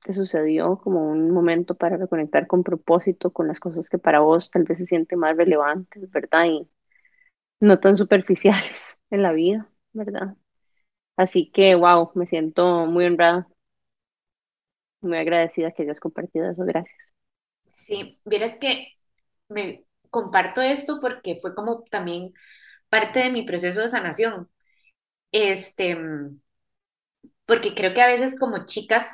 [0.05, 4.51] te sucedió como un momento para reconectar con propósito, con las cosas que para vos
[4.51, 6.47] tal vez se sienten más relevantes, ¿verdad?
[6.47, 6.69] Y
[7.61, 10.37] no tan superficiales en la vida, ¿verdad?
[11.17, 13.49] Así que, wow, me siento muy honrada,
[15.03, 17.13] muy agradecida que hayas compartido eso, gracias.
[17.69, 18.89] Sí, vieras que
[19.49, 22.33] me comparto esto porque fue como también
[22.89, 24.51] parte de mi proceso de sanación.
[25.33, 25.97] Este,
[27.51, 29.09] porque creo que a veces como chicas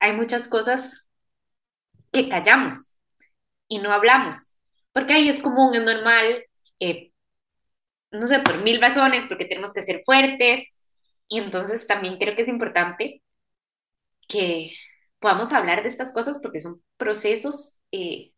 [0.00, 1.06] hay muchas cosas
[2.12, 2.92] que callamos
[3.68, 4.52] y no hablamos,
[4.92, 6.44] porque ahí es común, es normal,
[6.78, 7.10] eh,
[8.10, 10.76] no sé, por mil razones, porque tenemos que ser fuertes,
[11.26, 13.22] y entonces también creo que es importante
[14.28, 14.72] que
[15.18, 18.34] podamos hablar de estas cosas porque son procesos eh,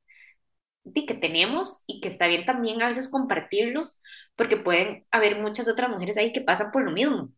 [0.95, 4.01] que tenemos y que está bien también a veces compartirlos
[4.37, 7.33] porque pueden haber muchas otras mujeres ahí que pasan por lo mismo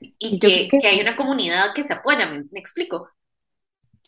[0.00, 0.78] y que, que...
[0.78, 3.08] que, hay una comunidad que se apoya, ¿me, me explico?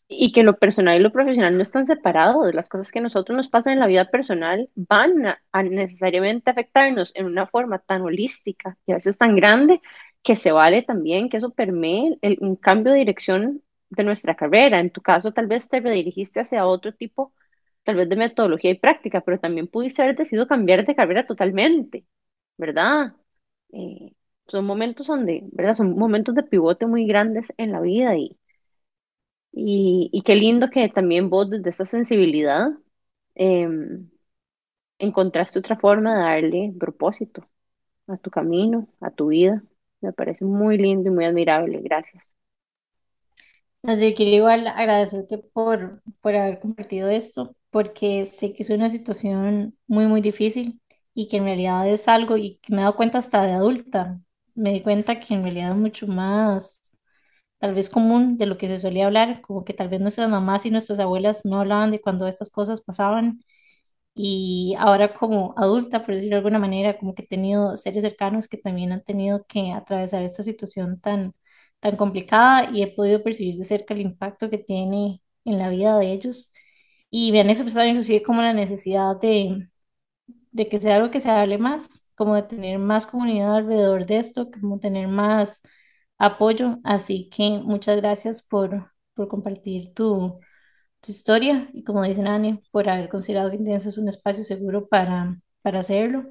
[0.08, 2.54] y que lo personal y lo profesional no están separados.
[2.54, 6.50] Las cosas que a nosotros nos pasan en la vida personal van a, a, necesariamente
[6.50, 9.80] afectarnos en una forma tan holística y a veces tan grande
[10.22, 14.80] que se vale también que eso permee el, un cambio de dirección de nuestra carrera.
[14.80, 17.32] En tu caso, tal vez te redirigiste hacia otro tipo,
[17.84, 22.06] tal vez de metodología y práctica, pero también pudiste haber decidido cambiar de carrera totalmente,
[22.58, 23.14] ¿verdad?
[23.72, 24.12] Eh,
[24.52, 25.74] son momentos donde, ¿verdad?
[25.74, 28.38] Son momentos de pivote muy grandes en la vida y,
[29.52, 32.70] y, y qué lindo que también vos desde esa sensibilidad
[33.34, 33.68] eh,
[34.98, 37.46] encontraste otra forma de darle propósito
[38.08, 39.62] a tu camino, a tu vida.
[40.02, 41.80] Me parece muy lindo y muy admirable.
[41.82, 42.24] Gracias.
[43.84, 49.76] Yo quiero igual agradecerte por, por haber compartido esto, porque sé que es una situación
[49.88, 50.80] muy, muy difícil
[51.14, 54.20] y que en realidad es algo y que me he dado cuenta hasta de adulta.
[54.54, 56.82] Me di cuenta que en realidad es mucho más,
[57.58, 60.66] tal vez común de lo que se solía hablar, como que tal vez nuestras mamás
[60.66, 63.40] y nuestras abuelas no hablaban de cuando estas cosas pasaban
[64.14, 68.48] y ahora como adulta, por decirlo de alguna manera, como que he tenido seres cercanos
[68.48, 71.34] que también han tenido que atravesar esta situación tan,
[71.80, 75.98] tan complicada y he podido percibir de cerca el impacto que tiene en la vida
[75.98, 76.52] de ellos.
[77.10, 79.68] Y me han expresado inclusive como la necesidad de,
[80.52, 84.18] de que sea algo que se hable más, como de tener más comunidad alrededor de
[84.18, 85.60] esto, como tener más
[86.18, 86.78] apoyo.
[86.84, 90.38] Así que muchas gracias por, por compartir tu,
[91.00, 95.38] tu historia y como dice Nani, por haber considerado que tienes un espacio seguro para,
[95.62, 96.24] para hacerlo.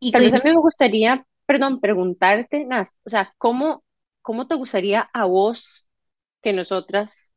[0.00, 3.84] Y Tal vez a mí me gustaría, perdón, preguntarte, Nas, o sea, ¿cómo,
[4.22, 5.86] ¿cómo te gustaría a vos
[6.42, 7.32] que nosotras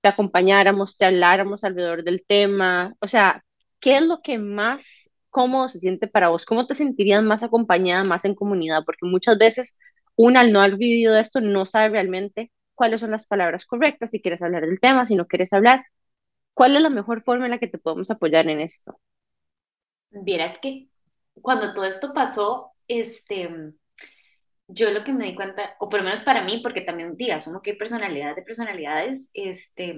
[0.00, 2.94] te acompañáramos, te habláramos alrededor del tema?
[3.00, 3.44] O sea,
[3.80, 6.44] ¿qué es lo que más cómodo se siente para vos?
[6.46, 8.82] ¿Cómo te sentirías más acompañada, más en comunidad?
[8.84, 9.78] Porque muchas veces
[10.16, 14.20] una al no haber vivido esto no sabe realmente cuáles son las palabras correctas, si
[14.20, 15.84] quieres hablar del tema, si no quieres hablar,
[16.54, 18.98] cuál es la mejor forma en la que te podemos apoyar en esto.
[20.10, 20.88] Vieras que
[21.40, 23.48] cuando todo esto pasó, este,
[24.66, 27.46] yo lo que me di cuenta, o por lo menos para mí, porque también digas,
[27.46, 29.96] uno que hay personalidad de personalidades, este,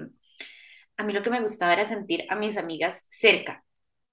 [0.97, 3.62] a mí lo que me gustaba era sentir a mis amigas cerca,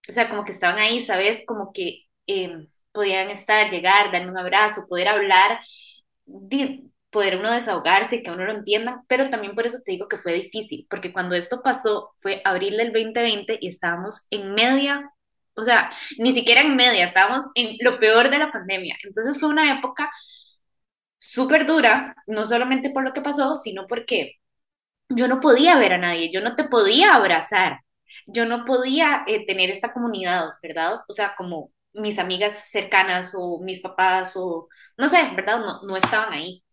[0.08, 1.44] o sea, como que estaban ahí, ¿sabes?
[1.46, 5.60] Como que eh, podían estar, llegar, darme un abrazo, poder hablar,
[7.10, 10.32] poder uno desahogarse que uno lo entienda, pero también por eso te digo que fue
[10.34, 15.10] difícil, porque cuando esto pasó fue abril del 2020 y estábamos en media,
[15.54, 18.96] o sea, ni siquiera en media, estábamos en lo peor de la pandemia.
[19.04, 20.10] Entonces fue una época
[21.18, 24.36] súper dura, no solamente por lo que pasó, sino porque
[25.10, 27.80] yo no podía ver a nadie, yo no te podía abrazar,
[28.32, 31.00] yo no podía eh, tener esta comunidad, ¿verdad?
[31.08, 35.60] O sea, como mis amigas cercanas o mis papás o no sé, ¿verdad?
[35.60, 36.64] No, no estaban ahí.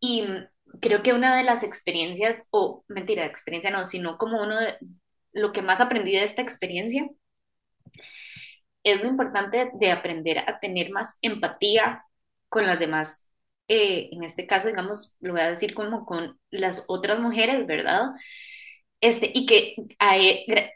[0.00, 0.24] Y
[0.80, 4.78] creo que una de las experiencias, o mentira, experiencia no, sino como uno de
[5.32, 7.08] lo que más aprendí de esta experiencia
[8.82, 12.04] es lo importante de aprender a tener más empatía
[12.48, 13.22] con las demás.
[13.68, 18.10] Eh, en este caso, digamos, lo voy a decir como con las otras mujeres, ¿verdad?
[19.04, 19.74] Este, y que,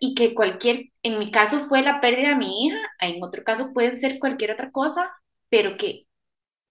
[0.00, 3.72] y que cualquier, en mi caso fue la pérdida de mi hija, en otro caso
[3.72, 5.10] puede ser cualquier otra cosa,
[5.48, 6.04] pero que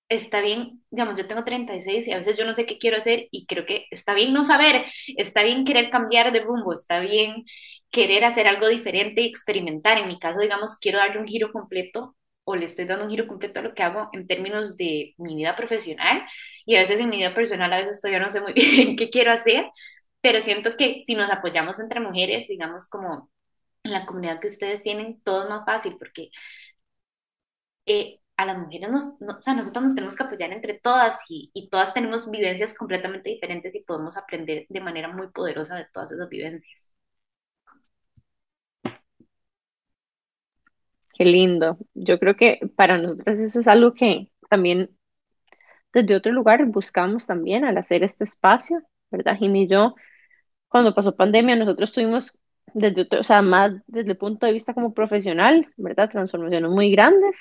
[0.09, 3.27] está bien, digamos, yo tengo 36 y a veces yo no sé qué quiero hacer
[3.31, 4.85] y creo que está bien no saber,
[5.17, 7.45] está bien querer cambiar de rumbo, está bien
[7.91, 9.97] querer hacer algo diferente y experimentar.
[9.97, 12.15] En mi caso, digamos, quiero darle un giro completo
[12.45, 15.35] o le estoy dando un giro completo a lo que hago en términos de mi
[15.35, 16.23] vida profesional
[16.65, 19.09] y a veces en mi vida personal a veces todavía no sé muy bien qué
[19.09, 19.65] quiero hacer,
[20.27, 23.29] pero siento que si nos apoyamos entre mujeres, digamos como
[23.83, 26.31] en la comunidad que ustedes tienen, todo es más fácil porque
[27.85, 31.49] eh, a las mujeres nos, o sea, nosotros nos tenemos que apoyar entre todas y,
[31.53, 36.11] y, todas tenemos vivencias completamente diferentes y podemos aprender de manera muy poderosa de todas
[36.11, 36.89] esas vivencias.
[41.13, 41.77] Qué lindo.
[41.93, 44.89] Yo creo que para nosotros eso es algo que también
[45.93, 49.37] desde otro lugar buscamos también al hacer este espacio, ¿verdad?
[49.37, 49.95] Jimmy y yo,
[50.69, 52.37] cuando pasó pandemia, nosotros tuvimos
[52.73, 56.09] desde otro, o sea, más desde el punto de vista como profesional, ¿verdad?
[56.09, 57.39] Transformaciones muy grandes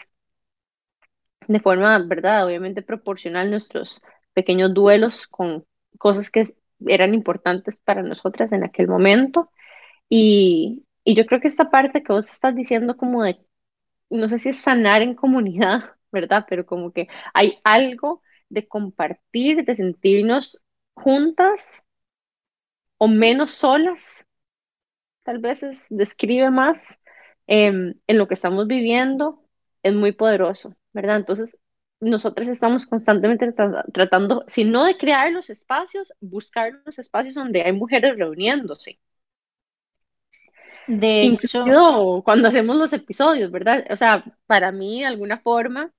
[1.49, 2.47] de forma, ¿verdad?
[2.47, 4.03] Obviamente proporcional nuestros
[4.35, 5.65] pequeños duelos con
[5.99, 6.45] cosas que
[6.87, 9.51] eran importantes para nosotras en aquel momento.
[10.09, 13.39] Y, y yo creo que esta parte que vos estás diciendo como de,
[14.11, 16.47] no sé si es sanar en comunidad, ¿verdad?
[16.49, 20.63] Pero como que hay algo de compartir, de sentirnos
[20.95, 21.85] juntas
[22.99, 24.27] o menos solas,
[25.23, 26.99] tal vez describe más
[27.47, 29.43] em, en lo que estamos viviendo,
[29.83, 30.75] es muy poderoso.
[30.97, 31.19] ¿verdad?
[31.19, 31.59] Entonces,
[32.01, 33.53] nosotros estamos constantemente
[33.93, 38.99] tratando, si no de crear los espacios, buscar los espacios donde hay mujeres reuniéndose.
[40.87, 43.85] De Incluso cuando hacemos los episodios, ¿verdad?
[43.91, 45.93] O sea, para mí, de alguna forma,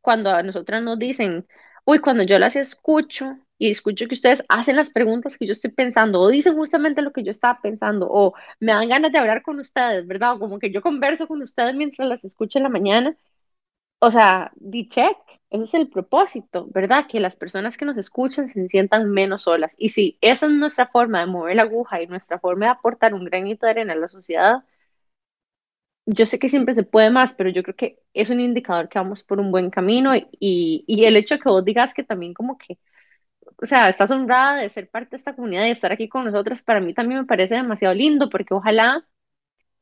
[0.00, 1.46] cuando a nosotras nos dicen,
[1.84, 5.70] uy, cuando yo las escucho y escucho que ustedes hacen las preguntas que yo estoy
[5.72, 9.42] pensando o dicen justamente lo que yo estaba pensando o me dan ganas de hablar
[9.42, 10.34] con ustedes, ¿verdad?
[10.34, 13.16] O como que yo converso con ustedes mientras las escucho en la mañana,
[14.00, 15.16] o sea, di check,
[15.50, 17.06] ese es el propósito, ¿verdad?
[17.08, 19.74] Que las personas que nos escuchan se sientan menos solas.
[19.78, 23.14] Y si esa es nuestra forma de mover la aguja y nuestra forma de aportar
[23.14, 24.64] un granito de arena a la sociedad,
[26.06, 28.98] yo sé que siempre se puede más, pero yo creo que es un indicador que
[28.98, 30.26] vamos por un buen camino y,
[30.86, 32.78] y el hecho que vos digas que también como que,
[33.62, 36.62] o sea, estás honrada de ser parte de esta comunidad y estar aquí con nosotras,
[36.62, 39.06] para mí también me parece demasiado lindo, porque ojalá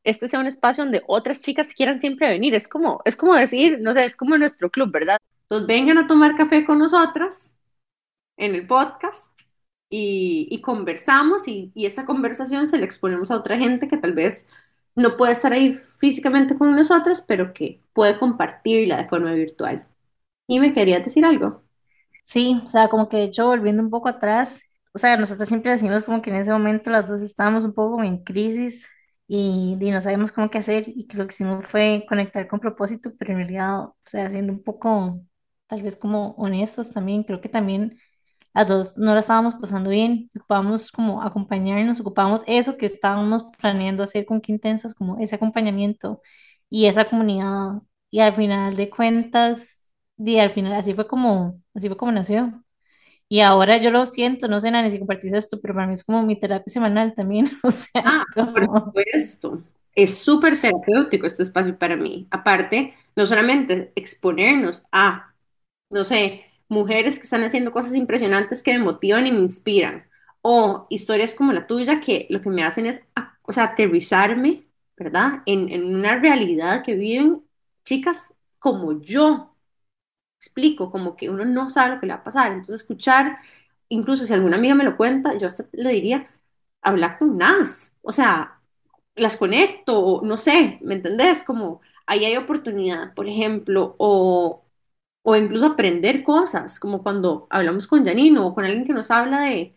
[0.03, 2.55] este sea un espacio donde otras chicas quieran siempre venir.
[2.55, 5.19] Es como, es como decir, no sé, es como nuestro club, ¿verdad?
[5.43, 7.53] Entonces vengan a tomar café con nosotras
[8.37, 9.31] en el podcast
[9.89, 14.47] y, conversamos y, esta conversación se la exponemos a otra gente que tal vez
[14.95, 19.87] no puede estar ahí físicamente con nosotras, pero que puede compartirla de forma virtual.
[20.47, 21.63] ¿Y me querías decir algo?
[22.29, 24.61] Sí, o sea, como que de hecho, volviendo un poco atrás,
[24.93, 28.03] o sea, nosotros siempre decimos como que en ese momento las dos estábamos un poco
[28.03, 28.87] en crisis
[29.27, 33.11] y, no sabemos cómo qué hacer y que lo que hicimos fue conectar con propósito,
[33.17, 35.19] pero en realidad, o sea, siendo un poco,
[35.67, 37.97] tal vez como honestos también, creo que también
[38.53, 44.03] las dos no la estábamos pasando bien, ocupábamos como acompañarnos, ocupábamos eso que estábamos planeando
[44.03, 46.21] hacer con Quintensas, como ese acompañamiento
[46.69, 49.81] y esa comunidad, y al final de cuentas,
[50.19, 52.63] y al final así fue como, así fue como nació.
[53.29, 56.03] Y ahora yo lo siento, no sé, Nani, si compartís esto, pero para mí es
[56.03, 57.49] como mi terapia semanal también.
[57.63, 59.63] O sea, ah, por supuesto.
[59.95, 62.27] Es súper terapéutico este espacio para mí.
[62.31, 65.33] Aparte, no solamente exponernos a,
[65.89, 70.05] no sé, mujeres que están haciendo cosas impresionantes que me motivan y me inspiran,
[70.41, 73.01] o historias como la tuya que lo que me hacen es,
[73.43, 74.63] o sea, aterrizarme,
[74.97, 75.41] ¿verdad?
[75.45, 77.43] En, en una realidad que viven
[77.85, 79.55] chicas como yo,
[80.39, 82.51] explico, como que uno no sabe lo que le va a pasar.
[82.51, 83.37] Entonces, escuchar,
[83.89, 86.29] incluso si alguna amiga me lo cuenta, yo hasta le diría,
[86.81, 88.61] hablar con Nas, o sea,
[89.15, 91.43] las conecto, no sé, ¿me entendés?
[91.43, 94.65] Como ahí hay oportunidad, por ejemplo, o,
[95.23, 99.41] o incluso aprender cosas, como cuando hablamos con Janino o con alguien que nos habla
[99.41, 99.75] de,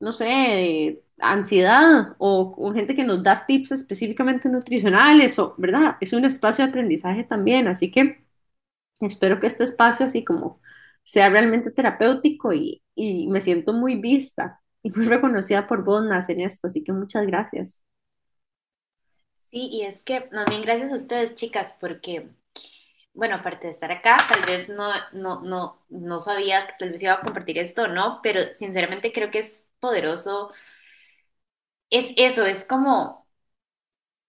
[0.00, 5.96] no sé, de ansiedad o con gente que nos da tips específicamente nutricionales, o, ¿verdad?
[6.00, 8.25] Es un espacio de aprendizaje también, así que
[9.00, 10.60] Espero que este espacio así como
[11.02, 12.82] sea realmente terapéutico y,
[13.28, 17.26] me siento muy vista y muy reconocida por vos, Nas, en esto, así que muchas
[17.26, 17.82] gracias.
[19.50, 22.28] Sí, y es que bien gracias a ustedes, chicas, porque
[23.14, 27.02] bueno, aparte de estar acá, tal vez no, no, no, no sabía que tal vez
[27.02, 30.52] iba a compartir esto no, pero sinceramente creo que es poderoso.
[31.90, 33.25] Es eso, es como,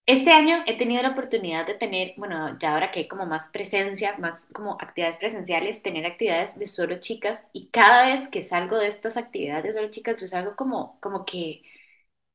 [0.07, 3.49] este año he tenido la oportunidad de tener, bueno, ya ahora que hay como más
[3.49, 8.77] presencia, más como actividades presenciales, tener actividades de solo chicas y cada vez que salgo
[8.77, 11.61] de estas actividades de solo chicas, yo salgo como, como que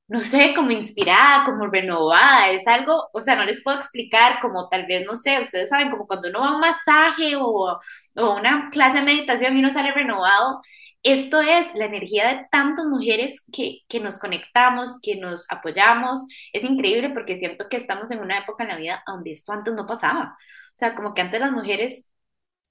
[0.09, 4.69] no sé, como inspirada, como renovada, es algo, o sea, no les puedo explicar, como
[4.69, 7.79] tal vez, no sé, ustedes saben, como cuando uno va a un masaje o,
[8.17, 10.61] o una clase de meditación y uno sale renovado,
[11.03, 16.63] esto es la energía de tantas mujeres que, que nos conectamos, que nos apoyamos, es
[16.65, 19.87] increíble porque siento que estamos en una época en la vida donde esto antes no
[19.87, 22.09] pasaba, o sea, como que antes las mujeres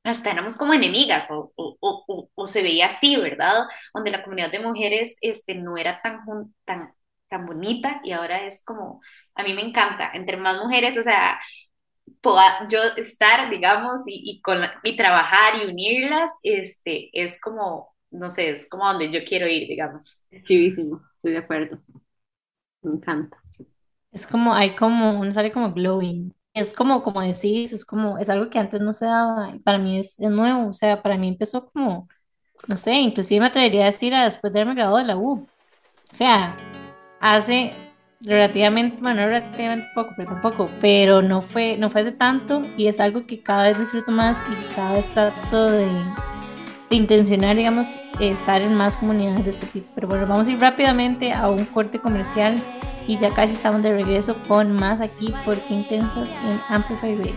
[0.03, 3.65] hasta éramos como enemigas o, o, o, o, se veía así, ¿verdad?
[3.93, 6.19] Donde la comunidad de mujeres este, no era tan,
[6.65, 6.93] tan
[7.31, 9.01] tan bonita y ahora es como,
[9.35, 11.39] a mí me encanta, entre más mujeres, o sea,
[12.21, 18.29] pueda yo estar, digamos, y, y con y trabajar y unirlas, este, es como, no
[18.29, 20.19] sé, es como donde yo quiero ir, digamos.
[20.43, 21.79] Chivísimo, estoy de acuerdo.
[22.81, 23.37] Me encanta.
[24.11, 26.33] Es como, hay como, uno sale como glowing.
[26.53, 29.51] Es como, como decís, es como, es algo que antes no se daba.
[29.63, 32.09] Para mí es, es nuevo, o sea, para mí empezó como,
[32.67, 35.47] no sé, inclusive me atrevería a decir a después de haberme graduado de la U.
[36.11, 36.57] O sea,
[37.21, 37.71] hace
[38.19, 42.99] relativamente, bueno, relativamente poco, pero tampoco, pero no fue, no fue hace tanto y es
[42.99, 45.87] algo que cada vez disfruto más y cada vez trato de,
[46.89, 47.87] de intencionar, digamos,
[48.19, 49.87] estar en más comunidades de este tipo.
[49.95, 52.61] Pero bueno, vamos a ir rápidamente a un corte comercial
[53.07, 57.33] y ya casi estamos de regreso con más aquí por Qué Intensas en Amplify Radio.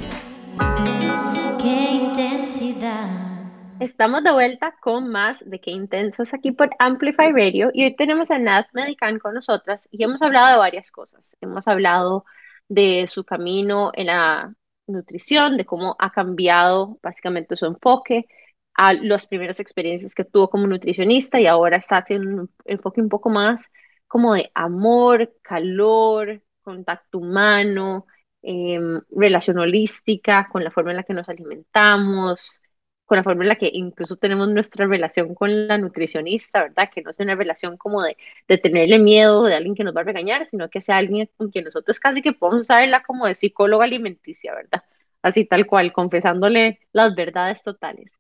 [1.59, 3.34] Qué intensidad.
[3.81, 8.31] Estamos de vuelta con más de Qué Intensas aquí por Amplify Radio y hoy tenemos
[8.31, 11.37] a Naz Medican con nosotras y hemos hablado de varias cosas.
[11.41, 12.25] Hemos hablado
[12.69, 14.55] de su camino en la
[14.87, 18.27] nutrición, de cómo ha cambiado básicamente su enfoque,
[18.75, 23.09] a las primeras experiencias que tuvo como nutricionista y ahora está haciendo un enfoque un
[23.09, 23.71] poco más
[24.07, 28.07] como de amor, calor, contacto humano,
[28.43, 32.61] em, relación holística con la forma en la que nos alimentamos
[33.07, 36.91] con la forma en la que incluso tenemos nuestra relación con la nutricionista, ¿verdad?
[36.93, 38.17] Que no sea una relación como de,
[38.49, 41.51] de tenerle miedo de alguien que nos va a regañar, sino que sea alguien con
[41.51, 44.83] quien nosotros casi que podemos usarla como de psicóloga alimenticia, ¿verdad?
[45.23, 48.13] Así tal cual, confesándole las verdades totales.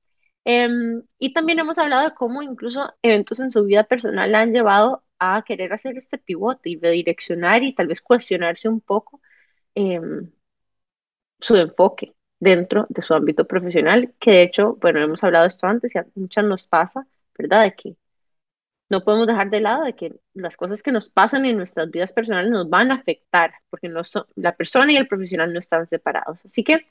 [0.44, 4.52] Em, y también hemos hablado de cómo incluso eventos en su vida personal la han
[4.52, 9.20] llevado a querer hacer este pivote y redireccionar y tal vez cuestionarse un poco
[9.74, 10.30] em,
[11.40, 12.14] su enfoque
[12.44, 15.98] dentro de su ámbito profesional, que de hecho, bueno, hemos hablado de esto antes y
[15.98, 17.06] a muchas nos pasa,
[17.38, 17.64] ¿verdad?
[17.64, 17.96] De que
[18.90, 22.12] no podemos dejar de lado de que las cosas que nos pasan en nuestras vidas
[22.12, 24.02] personales nos van a afectar, porque no
[24.36, 26.44] la persona y el profesional no están separados.
[26.44, 26.86] Así que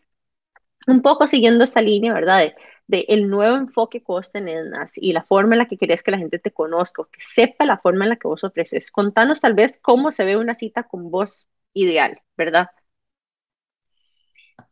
[0.87, 2.53] un poco siguiendo esta línea, ¿verdad?
[2.87, 6.11] De, el nuevo enfoque que vos tenés y la forma en la que querés que
[6.11, 8.91] la gente te conozca, que sepa la forma en la que vos ofreces.
[8.91, 12.69] Contanos tal vez cómo se ve una cita con vos ideal, ¿verdad?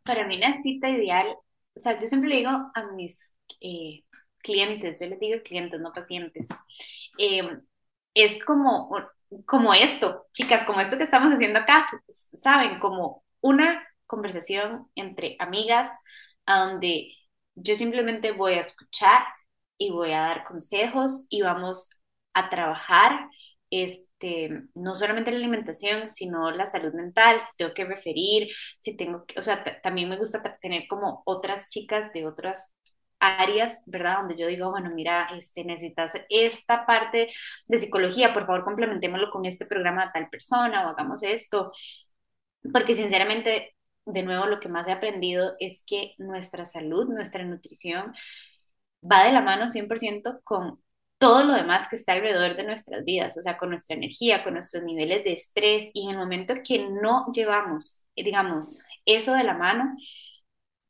[0.04, 3.18] Para mí una cita ideal, o sea, yo siempre le digo a mis
[3.62, 4.04] eh,
[4.40, 6.48] clientes, yo les digo clientes, no pacientes,
[7.18, 7.62] em,
[8.14, 8.90] es como,
[9.46, 11.88] como esto, chicas, como esto que estamos haciendo acá,
[12.42, 15.90] saben, como una conversación entre amigas
[16.46, 17.14] donde
[17.56, 19.24] yo simplemente voy a escuchar
[19.78, 21.90] y voy a dar consejos y vamos
[22.34, 23.30] a trabajar
[24.22, 28.50] este, no solamente la alimentación, sino la salud mental, si tengo que referir,
[28.80, 32.76] si tengo que, o sea, también me gusta tener como otras chicas de otras
[33.20, 34.18] áreas, ¿verdad?
[34.20, 37.30] Donde yo digo, bueno, mira, este, necesitas esta parte
[37.68, 41.72] de psicología, por favor, complementémoslo con este programa de tal persona o hagamos esto,
[42.74, 48.14] porque sinceramente, de nuevo, lo que más he aprendido es que nuestra salud, nuestra nutrición
[49.04, 50.80] va de la mano 100% con
[51.22, 54.56] todo lo demás que está alrededor de nuestras vidas, o sea, con nuestra energía, con
[54.56, 59.54] nuestros niveles de estrés y en el momento que no llevamos, digamos, eso de la
[59.54, 59.96] mano,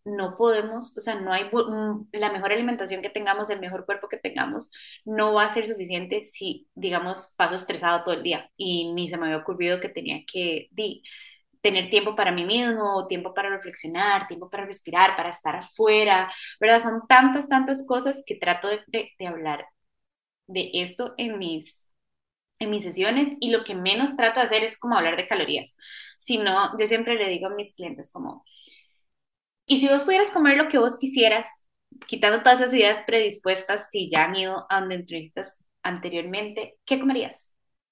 [0.05, 4.07] no podemos, o sea, no hay mm, la mejor alimentación que tengamos, el mejor cuerpo
[4.09, 4.71] que tengamos,
[5.05, 9.17] no va a ser suficiente si, digamos, paso estresado todo el día y ni se
[9.17, 10.69] me había ocurrido que tenía que
[11.61, 16.79] tener tiempo para mí mismo, tiempo para reflexionar, tiempo para respirar, para estar afuera, ¿verdad?
[16.79, 18.81] Son tantas, tantas cosas que trato de,
[19.19, 19.65] de hablar
[20.47, 21.89] de esto en mis,
[22.59, 25.77] en mis sesiones y lo que menos trato de hacer es como hablar de calorías,
[26.17, 28.45] sino yo siempre le digo a mis clientes como,
[29.65, 31.65] y si vos pudieras comer lo que vos quisieras,
[32.07, 37.51] quitando todas esas ideas predispuestas, si ya han ido a donde entrevistas anteriormente, ¿qué comerías?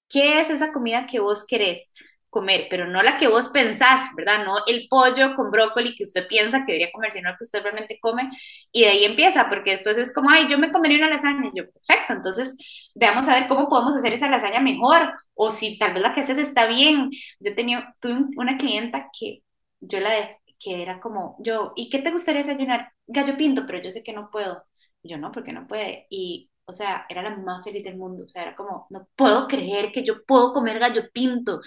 [0.10, 1.92] ¿Qué es esa comida que vos querés?
[2.30, 4.46] Comer, pero no la que vos pensás, ¿verdad?
[4.46, 7.62] No el pollo con brócoli que usted piensa que debería comer, sino el que usted
[7.64, 8.30] realmente come.
[8.72, 11.50] Y de ahí empieza, porque después es como, ay, yo me comería una lasaña.
[11.54, 15.78] Y yo, perfecto, entonces veamos a ver cómo podemos hacer esa lasaña mejor, o si
[15.78, 17.10] tal vez la que haces está bien.
[17.40, 19.44] Yo tenía, tuve una clienta que
[19.80, 22.92] yo la de, que era como, yo, ¿y qué te gustaría desayunar?
[23.08, 24.64] Gallo pinto, pero yo sé que no puedo.
[25.04, 26.06] Yo, no, porque no puede.
[26.10, 29.48] Y o sea, era la más feliz del mundo, o sea, era como, no puedo
[29.48, 31.62] creer que yo puedo comer gallo pinto.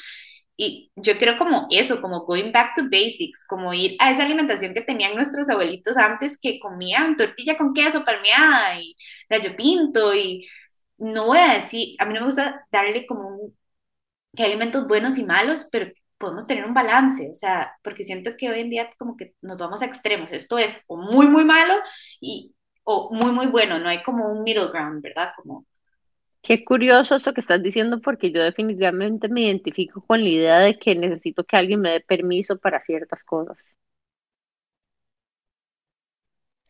[0.57, 4.74] Y yo creo como eso, como going back to basics, como ir a esa alimentación
[4.74, 8.94] que tenían nuestros abuelitos antes que comían tortilla con queso palmeada y
[9.28, 10.46] gallo pinto y
[10.98, 13.59] no voy a decir, a mí no me gusta darle como un,
[14.36, 18.48] que alimentos buenos y malos, pero podemos tener un balance, o sea, porque siento que
[18.50, 21.74] hoy en día como que nos vamos a extremos, esto es o muy, muy malo
[22.20, 25.32] y, o muy, muy bueno, no hay como un middle ground, ¿verdad?
[25.36, 25.66] Como...
[26.43, 30.78] Qué curioso esto que estás diciendo porque yo definitivamente me identifico con la idea de
[30.78, 33.74] que necesito que alguien me dé permiso para ciertas cosas.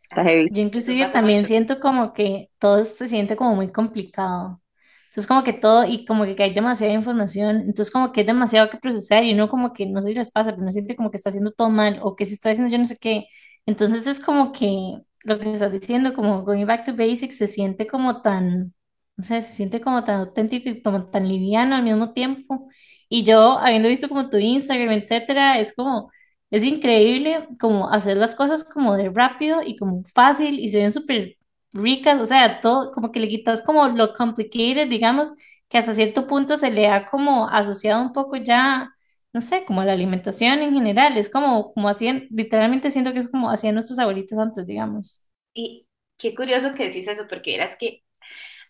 [0.02, 0.48] Está heavy.
[0.52, 4.60] Yo inclusive también siento como que todo se siente como muy complicado.
[5.08, 8.70] Entonces como que todo y como que hay demasiada información, entonces como que es demasiado
[8.70, 11.10] que procesar y uno como que no sé si les pasa, pero uno siente como
[11.10, 13.26] que está haciendo todo mal o que si está haciendo yo no sé qué.
[13.66, 17.86] Entonces es como que lo que estás diciendo, como going back to basics, se siente
[17.86, 18.74] como tan,
[19.16, 22.68] no sé, se siente como tan auténtico y como tan liviano al mismo tiempo.
[23.08, 26.10] Y yo, habiendo visto como tu Instagram, etcétera, es como,
[26.50, 30.92] es increíble como hacer las cosas como de rápido y como fácil y se ven
[30.92, 31.36] súper
[31.72, 35.32] ricas, o sea, todo, como que le quitas como lo complicated, digamos,
[35.68, 38.90] que hasta cierto punto se le ha como asociado un poco ya
[39.32, 43.28] no sé, como la alimentación en general, es como, como hacían, literalmente siento que es
[43.30, 45.22] como hacían nuestros abuelitos antes, digamos.
[45.54, 45.86] Y
[46.18, 48.02] qué curioso que decís eso, porque eras que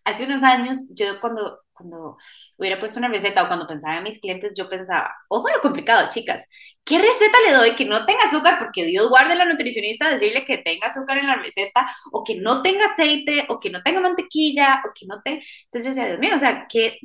[0.05, 2.17] hace unos años, yo cuando, cuando
[2.57, 6.09] hubiera puesto una receta o cuando pensaba en mis clientes, yo pensaba, ojo lo complicado,
[6.11, 6.45] chicas,
[6.85, 8.59] ¿qué receta le doy que no tenga azúcar?
[8.59, 12.37] Porque Dios guarde a la nutricionista decirle que tenga azúcar en la receta, o que
[12.37, 15.41] no tenga aceite, o que no tenga mantequilla, o que no tenga...
[15.65, 16.99] Entonces yo decía, Dios mío, o sea, ¿qué,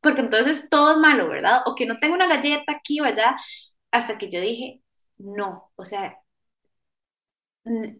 [0.00, 1.62] porque entonces todo es malo, ¿verdad?
[1.66, 3.36] O que no tengo una galleta aquí o allá,
[3.90, 4.82] hasta que yo dije,
[5.18, 6.18] no, o sea,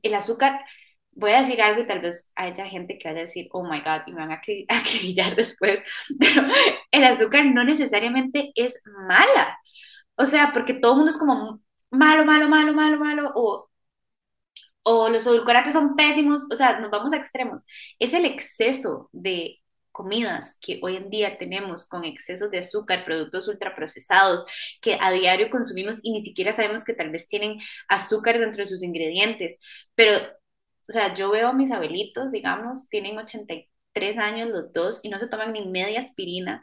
[0.03, 0.65] el azúcar,
[1.17, 3.81] voy a decir algo y tal vez haya gente que vaya a decir, oh my
[3.81, 5.83] God, y me van a acribillar después,
[6.21, 6.47] pero
[6.91, 9.59] el azúcar no necesariamente es mala,
[10.17, 11.61] o sea, porque todo mundo es como
[11.91, 13.69] malo, malo, malo, malo, malo, o
[14.85, 17.65] o los edulcorantes son pésimos, o sea, nos vamos a extremos.
[17.99, 19.61] Es el exceso de
[19.93, 24.45] comidas que hoy en día tenemos con excesos de azúcar, productos ultraprocesados
[24.81, 27.59] que a diario consumimos y ni siquiera sabemos que tal vez tienen
[27.89, 29.59] azúcar dentro de sus ingredientes.
[29.95, 30.19] Pero,
[30.89, 35.18] o sea, yo veo a mis abuelitos, digamos, tienen 83 años los dos y no
[35.18, 36.62] se toman ni media aspirina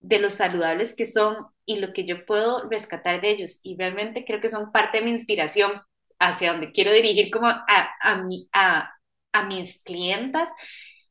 [0.00, 3.60] de los saludables que son y lo que yo puedo rescatar de ellos.
[3.62, 5.72] Y realmente creo que son parte de mi inspiración
[6.18, 7.64] hacia donde quiero dirigir como a,
[8.02, 8.22] a,
[8.52, 8.90] a,
[9.32, 10.48] a mis clientas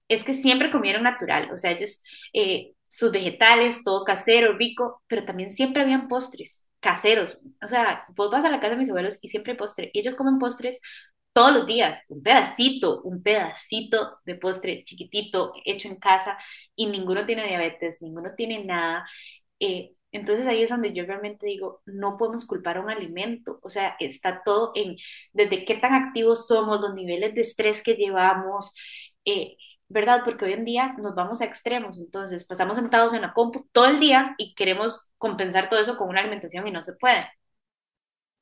[0.08, 5.26] es que siempre comieron natural, o sea, ellos, eh, sus vegetales, todo casero, rico, pero
[5.26, 9.18] también siempre habían postres caseros, o sea, vos vas a la casa de mis abuelos
[9.22, 10.82] y siempre hay postre, y ellos comen postres
[11.36, 16.38] todos los días, un pedacito, un pedacito de postre chiquitito hecho en casa
[16.78, 19.06] y ninguno tiene diabetes, ninguno tiene nada.
[19.60, 23.70] Eh, entonces ahí es donde yo realmente digo, no podemos culpar a un alimento, o
[23.70, 24.98] sea, está todo en
[25.34, 28.74] desde qué tan activos somos, los niveles de estrés que llevamos,
[29.26, 29.58] eh,
[29.90, 30.22] ¿verdad?
[30.26, 33.88] Porque hoy en día nos vamos a extremos, entonces pasamos sentados en la compu todo
[33.88, 37.26] el día y queremos compensar todo eso con una alimentación y no se puede.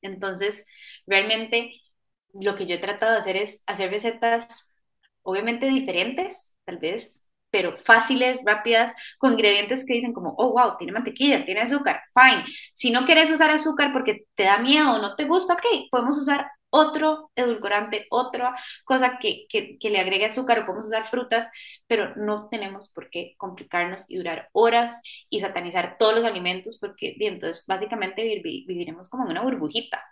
[0.02, 0.66] Entonces,
[1.06, 1.72] realmente
[2.34, 4.68] lo que yo he tratado de hacer es hacer recetas
[5.22, 10.92] obviamente diferentes, tal vez, pero fáciles, rápidas, con ingredientes que dicen como, oh, wow, tiene
[10.92, 12.44] mantequilla, tiene azúcar, fine.
[12.72, 16.18] Si no quieres usar azúcar porque te da miedo o no te gusta, ok, podemos
[16.18, 19.46] usar otro edulcorante, otra cosa que,
[19.80, 21.48] le agregue azúcar o podemos usar frutas,
[21.86, 27.14] pero no tenemos por qué complicarnos y durar horas y satanizar todos los alimentos porque
[27.20, 30.02] entonces básicamente viviremos como en una burbujita.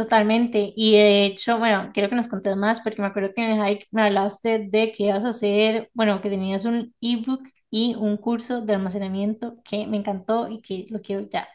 [0.00, 0.72] Totalmente.
[0.76, 3.66] Y de hecho, bueno, quiero que nos contes más porque me acuerdo que en el
[3.68, 8.16] hike me hablaste de que ibas a hacer, bueno, que tenías un ebook y un
[8.16, 11.46] curso de almacenamiento que me encantó y que lo quiero ya.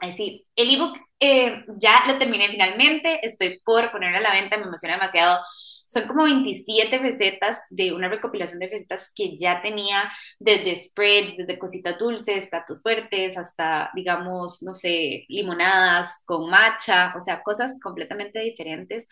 [0.00, 4.56] Ay, sí, el ebook eh, ya lo terminé finalmente, estoy por ponerlo a la venta,
[4.56, 5.40] me emociona demasiado.
[5.88, 11.58] Son como 27 recetas de una recopilación de recetas que ya tenía desde spreads, desde
[11.58, 18.40] cositas dulces, platos fuertes, hasta, digamos, no sé, limonadas con matcha, o sea, cosas completamente
[18.40, 19.08] diferentes.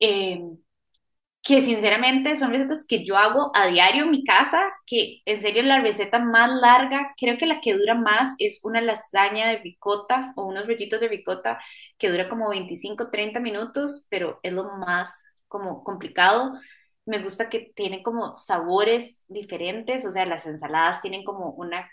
[0.00, 0.40] Eh,
[1.42, 5.62] que sinceramente son recetas que yo hago a diario en mi casa, que en serio
[5.62, 10.32] la receta más larga, creo que la que dura más es una lasaña de ricota
[10.36, 11.58] o unos rollitos de ricota
[11.98, 15.10] que dura como 25, 30 minutos, pero es lo más
[15.50, 16.54] como complicado.
[17.06, 21.90] Me gusta que tiene como sabores diferentes, o sea, las ensaladas tienen como una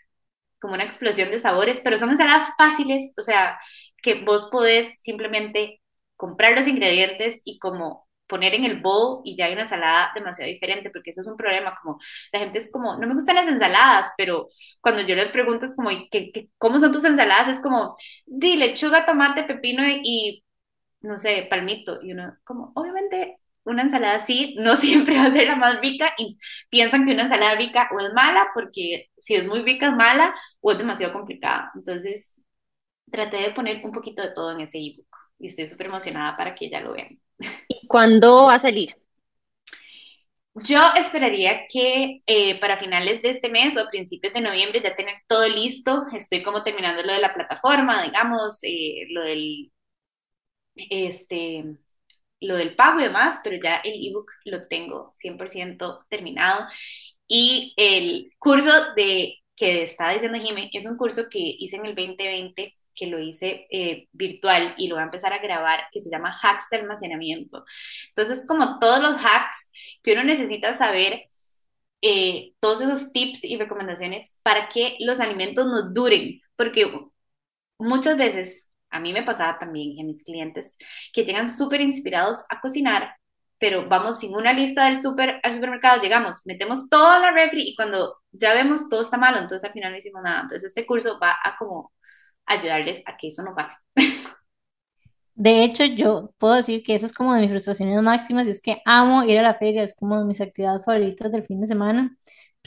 [0.59, 3.59] como una explosión de sabores, pero son ensaladas fáciles, o sea,
[4.01, 5.81] que vos podés simplemente
[6.15, 10.51] comprar los ingredientes y como poner en el bowl y ya hay una ensalada demasiado
[10.51, 11.99] diferente, porque eso es un problema, como
[12.33, 14.49] la gente es como, no me gustan las ensaladas, pero
[14.81, 17.47] cuando yo les pregunto es como, ¿qué, cómo son tus ensaladas?
[17.49, 17.95] Es como,
[18.25, 20.43] di lechuga, tomate, pepino y,
[21.01, 25.47] no sé, palmito, y uno, como, obviamente una ensalada así no siempre va a ser
[25.47, 26.37] la más rica y
[26.69, 30.33] piensan que una ensalada rica o es mala, porque si es muy rica es mala
[30.61, 31.71] o es demasiado complicada.
[31.75, 32.35] Entonces,
[33.11, 35.07] traté de poner un poquito de todo en ese ebook
[35.39, 37.19] y estoy súper emocionada para que ya lo vean.
[37.67, 38.95] ¿Y cuándo va a salir?
[40.63, 44.95] Yo esperaría que eh, para finales de este mes o a principios de noviembre ya
[44.95, 46.05] tener todo listo.
[46.15, 49.71] Estoy como terminando lo de la plataforma, digamos, eh, lo del
[50.75, 51.63] este
[52.39, 56.67] lo del pago y demás, pero ya el ebook lo tengo 100% terminado.
[57.27, 61.95] Y el curso de que está diciendo Jimé es un curso que hice en el
[61.95, 66.09] 2020 que lo hice eh, virtual y lo voy a empezar a grabar, que se
[66.09, 67.63] llama Hacks de Almacenamiento.
[68.09, 69.71] Entonces, como todos los hacks
[70.03, 71.25] que uno necesita saber,
[72.01, 76.91] eh, todos esos tips y recomendaciones para que los alimentos nos duren, porque
[77.79, 80.77] muchas veces, a mí me pasaba también y a mis clientes,
[81.13, 83.15] que llegan súper inspirados a cocinar,
[83.59, 87.75] pero vamos sin una lista del super al supermercado, llegamos, metemos toda la refri y
[87.75, 90.41] cuando ya vemos todo está malo, entonces al final no hicimos nada.
[90.41, 91.91] Entonces este curso va a como
[92.45, 93.75] ayudarles a que eso no pase.
[95.35, 98.59] De hecho, yo puedo decir que eso es como de mis frustraciones máximas, y es
[98.59, 101.67] que amo ir a la feria, es como de mis actividades favoritas del fin de
[101.67, 102.17] semana,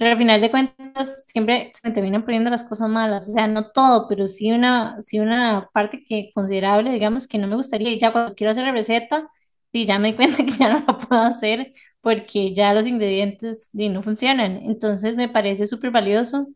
[0.01, 3.46] pero al final de cuentas siempre se me terminan poniendo las cosas malas, o sea,
[3.48, 7.90] no todo, pero sí una, sí una parte que considerable, digamos, que no me gustaría,
[7.92, 9.30] y ya cuando quiero hacer la receta,
[9.72, 11.72] y ya me di cuenta que ya no la puedo hacer
[12.03, 16.48] porque ya los ingredientes no funcionan, entonces me parece súper valioso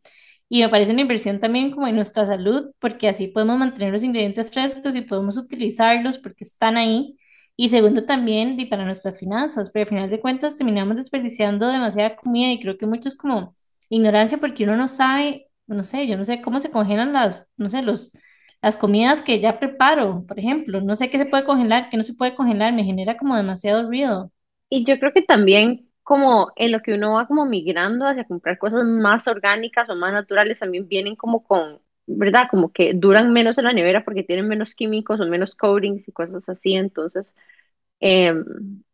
[0.48, 4.02] y me parece una inversión también como en nuestra salud, porque así podemos mantener los
[4.02, 7.16] ingredientes frescos y podemos utilizarlos porque están ahí.
[7.56, 12.16] Y segundo también y para nuestras finanzas, pero al final de cuentas terminamos desperdiciando demasiada
[12.16, 13.56] comida y creo que mucho es como
[13.88, 17.70] ignorancia porque uno no sabe, no sé, yo no sé cómo se congelan las, no
[17.70, 18.10] sé, los,
[18.60, 22.02] las comidas que ya preparo, por ejemplo, no sé qué se puede congelar, qué no
[22.02, 24.32] se puede congelar, me genera como demasiado ruido.
[24.68, 28.58] Y yo creo que también como en lo que uno va como migrando hacia comprar
[28.58, 32.48] cosas más orgánicas o más naturales, también vienen como con, ¿verdad?
[32.50, 36.12] Como que duran menos en la nevera porque tienen menos químicos o menos coatings y
[36.12, 36.74] cosas así.
[36.74, 37.32] Entonces,
[38.00, 38.34] eh,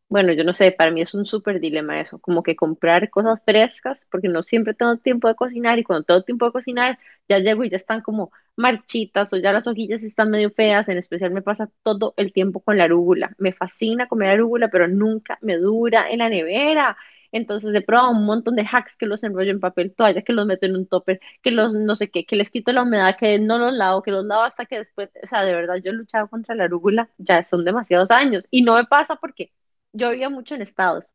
[0.09, 3.41] bueno, yo no sé, para mí es un súper dilema eso, como que comprar cosas
[3.45, 6.99] frescas, porque no siempre tengo tiempo de cocinar y cuando tengo tiempo de cocinar
[7.29, 10.99] ya llego y ya están como marchitas o ya las hojillas están medio feas, en
[10.99, 13.35] especial me pasa todo el tiempo con la arúgula.
[13.39, 16.97] Me fascina comer arúgula, pero nunca me dura en la nevera.
[17.33, 20.47] Entonces he probado un montón de hacks que los enrollo en papel toalla, que los
[20.47, 23.39] meto en un topper, que los no sé qué, que les quito la humedad, que
[23.39, 25.95] no los lavo, que los lavo hasta que después, o sea, de verdad yo he
[25.95, 29.53] luchado contra la arúgula, ya son demasiados años y no me pasa porque
[29.93, 31.11] yo vivía mucho en Estados,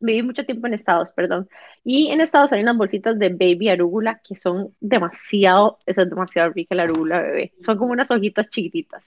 [0.00, 1.48] viví mucho tiempo en Estados, perdón,
[1.84, 6.74] y en Estados hay unas bolsitas de baby arúgula que son demasiado, es demasiado rica
[6.74, 9.04] la arúgula bebé, son como unas hojitas chiquititas,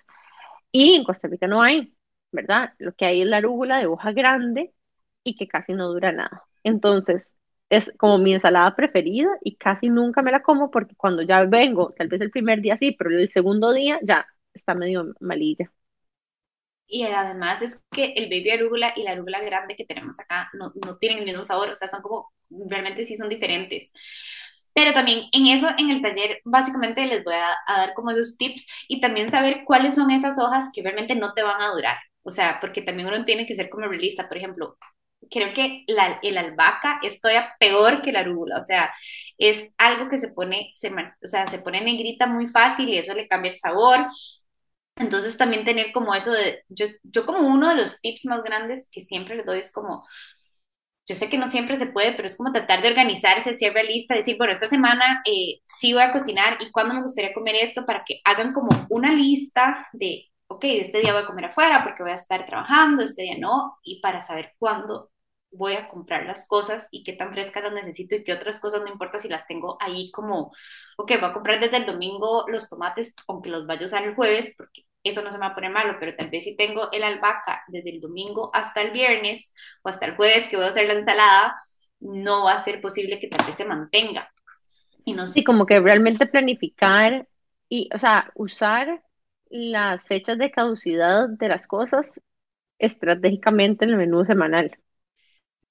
[0.71, 1.95] y en Costa Rica no hay,
[2.31, 2.73] ¿verdad?
[2.79, 4.73] Lo que hay es la arúgula de hoja grande
[5.27, 6.43] y que casi no dura nada.
[6.63, 7.35] Entonces,
[7.69, 11.93] es como mi ensalada preferida y casi nunca me la como porque cuando ya vengo,
[11.97, 15.71] tal vez el primer día sí, pero el segundo día ya está medio malilla.
[16.89, 20.71] Y además es que el baby arúgula y la arúgula grande que tenemos acá no,
[20.85, 23.91] no tienen el mismo sabor, o sea, son como, realmente sí son diferentes.
[24.73, 28.37] Pero también en eso, en el taller, básicamente les voy a, a, dar como esos
[28.37, 31.97] tips y también saber cuáles son esas hojas que realmente no te van a durar.
[32.23, 34.27] O sea, porque también uno tiene que ser como realista.
[34.27, 34.77] Por ejemplo,
[35.31, 38.59] creo que la, el albahaca es todavía peor que la arúgula.
[38.59, 38.91] O sea,
[39.37, 43.13] es algo que se pone, se, o sea, se pone negrita muy fácil y eso
[43.13, 44.07] le cambia el sabor.
[44.95, 48.87] Entonces también tener como eso de, yo, yo como uno de los tips más grandes
[48.91, 50.03] que siempre les doy es como,
[51.07, 54.15] yo sé que no siempre se puede, pero es como tratar de organizarse, ser realista,
[54.15, 57.85] decir, bueno, esta semana eh, sí voy a cocinar y cuándo me gustaría comer esto
[57.85, 62.03] para que hagan como una lista de, ok, este día voy a comer afuera porque
[62.03, 65.11] voy a estar trabajando, este día no, y para saber cuándo
[65.51, 68.81] voy a comprar las cosas y qué tan frescas las necesito y qué otras cosas
[68.81, 70.51] no importa si las tengo ahí como,
[70.97, 74.15] ok, voy a comprar desde el domingo los tomates, aunque los vaya a usar el
[74.15, 76.91] jueves, porque eso no se me va a poner malo, pero tal vez si tengo
[76.91, 80.69] el albahaca desde el domingo hasta el viernes o hasta el jueves que voy a
[80.69, 81.55] hacer la ensalada,
[81.99, 84.29] no va a ser posible que tal vez se mantenga.
[85.05, 85.35] Y no sé.
[85.35, 87.27] Sí, como que realmente planificar
[87.69, 89.01] y, o sea, usar
[89.49, 92.19] las fechas de caducidad de las cosas
[92.79, 94.77] estratégicamente en el menú semanal.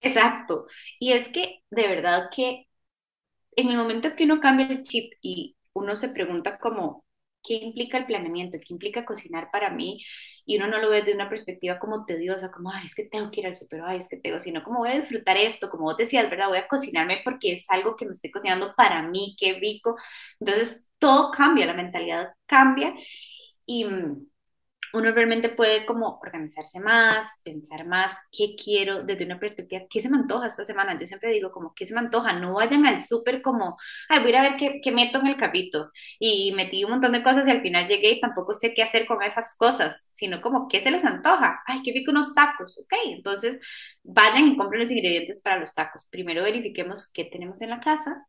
[0.01, 0.66] Exacto.
[1.01, 2.68] Y es que de verdad que
[3.57, 7.05] en el momento que uno cambia el chip y uno se pregunta como,
[7.43, 8.59] ¿qué implica el planeamiento?
[8.59, 9.99] ¿Qué implica cocinar para mí?
[10.47, 13.31] Y uno no lo ve de una perspectiva como tediosa, como, ay, es que tengo
[13.31, 15.85] que ir al súper, ay, es que tengo, sino como voy a disfrutar esto, como
[15.85, 16.49] vos decías, ¿verdad?
[16.49, 19.97] Voy a cocinarme porque es algo que me estoy cocinando para mí, qué rico.
[20.41, 22.95] Entonces, todo cambia, la mentalidad cambia
[23.67, 24.27] y mm,
[24.95, 30.09] uno realmente puede como organizarse más, pensar más qué quiero desde una perspectiva, qué se
[30.09, 30.99] me antoja esta semana.
[30.99, 32.33] Yo siempre digo como, ¿qué se me antoja?
[32.35, 33.77] No vayan al súper como,
[34.09, 35.91] ay, voy a ir a ver qué, qué meto en el capito.
[36.19, 39.07] Y metí un montón de cosas y al final llegué y tampoco sé qué hacer
[39.07, 41.62] con esas cosas, sino como, ¿qué se les antoja?
[41.67, 42.79] Ay, qué rico unos tacos.
[42.79, 43.61] Ok, entonces
[44.03, 46.07] vayan y compren los ingredientes para los tacos.
[46.11, 48.27] Primero verifiquemos qué tenemos en la casa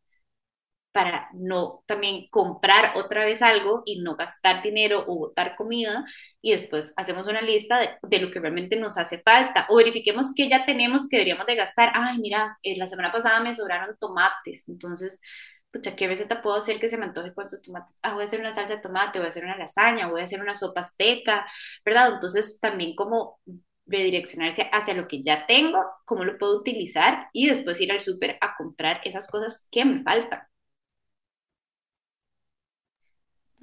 [0.98, 6.04] para no también comprar otra vez algo y no gastar dinero o botar comida
[6.42, 10.50] y después hacemos una lista de, lo que realmente nos hace falta o verifiquemos que
[10.50, 11.92] ya tenemos que deberíamos de gastar.
[11.94, 15.22] Ay, mira, eh, la semana pasada me sobraron tomates, entonces,
[15.70, 18.00] pucha, ¿qué receta puedo hacer que se me antoje con estos tomates?
[18.02, 20.24] Ah, voy a hacer una salsa de tomate, voy a hacer una lasaña, voy a
[20.24, 21.46] hacer una sopa azteca,
[21.86, 22.14] ¿verdad?
[22.14, 23.40] Entonces también como
[23.86, 28.40] redireccionarse hacia lo que ya tengo, cómo lo puedo utilizar y después ir al súper
[28.42, 30.42] a comprar esas cosas que me faltan.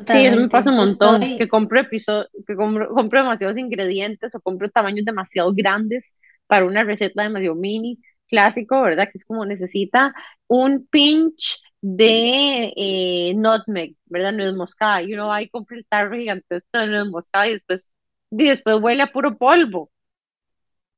[0.06, 4.70] Sí, eso me pasa un montón, que compro, que compro, compro, demasiados ingredientes o compro
[4.70, 6.16] tamaños demasiado grandes
[6.46, 9.08] para una receta demasiado mini, clásico, ¿verdad?
[9.10, 10.12] Que es como necesita
[10.48, 14.32] un pinch de eh, nutmeg, ¿verdad?
[14.32, 17.88] Nuez moscada, y uno va y compra el tarro gigantesco de nuez moscada y después,
[18.30, 19.90] y después huele a puro polvo.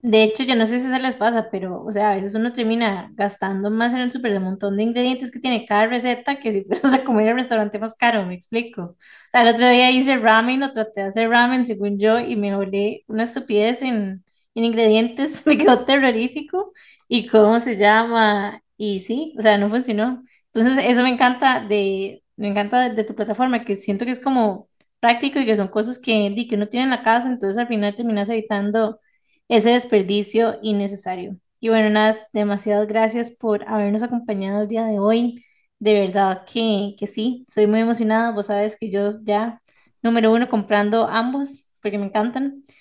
[0.01, 2.53] De hecho, yo no sé si se les pasa, pero, o sea, a veces uno
[2.53, 6.39] termina gastando más en el súper de un montón de ingredientes que tiene cada receta
[6.39, 8.83] que si fueras a comer en el restaurante más caro, me explico.
[8.83, 8.97] O
[9.33, 12.55] sea, el otro día hice ramen o traté de hacer ramen, según yo, y me
[12.55, 14.25] olé una estupidez en,
[14.55, 16.73] en ingredientes, me quedó terrorífico.
[17.09, 18.63] ¿Y cómo se llama?
[18.77, 20.23] Y sí, o sea, no funcionó.
[20.53, 24.69] Entonces, eso me encanta de, me encanta de, tu plataforma, que siento que es como
[25.01, 27.95] práctico y que son cosas que, que uno tiene en la casa, entonces al final
[27.95, 29.01] terminas evitando
[29.49, 31.39] ese desperdicio innecesario.
[31.61, 35.45] Y bueno, nada, demasiadas gracias por habernos acompañado el día de hoy.
[35.79, 38.33] De verdad que, que sí, soy muy emocionada.
[38.33, 39.61] Vos sabes que yo ya,
[40.03, 42.65] número uno, comprando ambos porque me encantan.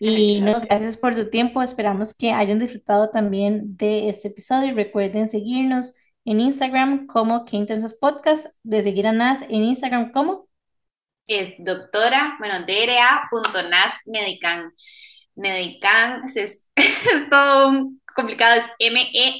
[0.00, 1.60] Y no, gracias por tu tiempo.
[1.60, 4.70] Esperamos que hayan disfrutado también de este episodio.
[4.70, 5.92] Y recuerden seguirnos
[6.24, 10.48] en Instagram como Que Intensas Podcast, de seguir a Nas en Instagram como
[11.28, 14.72] es doctora, bueno, dra.nasmedican.
[15.38, 19.38] Medican, es, es todo complicado, es M-E-H-D-I-K-H-A-N.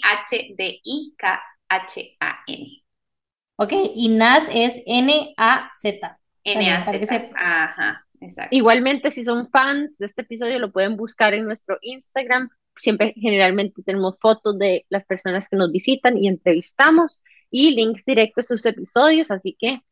[3.57, 6.21] Ok, y NAS es N-A-Z.
[6.45, 7.31] N-A-Z.
[7.35, 8.57] Ajá, exacto.
[8.57, 12.51] Igualmente, si son fans de este episodio, lo pueden buscar en nuestro Instagram.
[12.77, 17.21] Siempre, generalmente, tenemos fotos de las personas que nos visitan y entrevistamos
[17.51, 19.83] y links directos a sus episodios, así que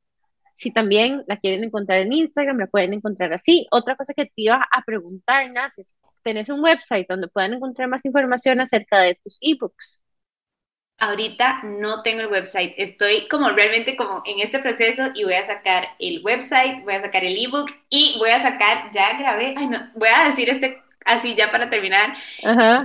[0.57, 3.67] si también la quieren encontrar en Instagram, la pueden encontrar así.
[3.71, 7.89] Otra cosa que te iba a preguntar, Nas, es, ¿tenés un website donde puedan encontrar
[7.89, 10.01] más información acerca de tus ebooks?
[10.99, 15.45] Ahorita no tengo el website, estoy como realmente como en este proceso y voy a
[15.45, 19.67] sacar el website, voy a sacar el ebook y voy a sacar, ya grabé, ay
[19.69, 22.17] no, voy a decir este así ya para terminar,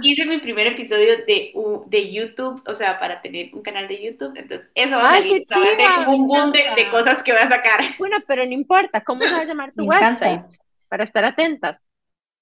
[0.02, 1.54] hice mi primer episodio de,
[1.88, 5.44] de YouTube, o sea, para tener un canal de YouTube, entonces eso va a salir,
[5.52, 7.82] va a tener como un boom de, cosas que voy a sacar.
[7.98, 10.44] Bueno, pero no importa, ¿cómo se va a llamar tu website?
[10.88, 11.84] Para estar atentas.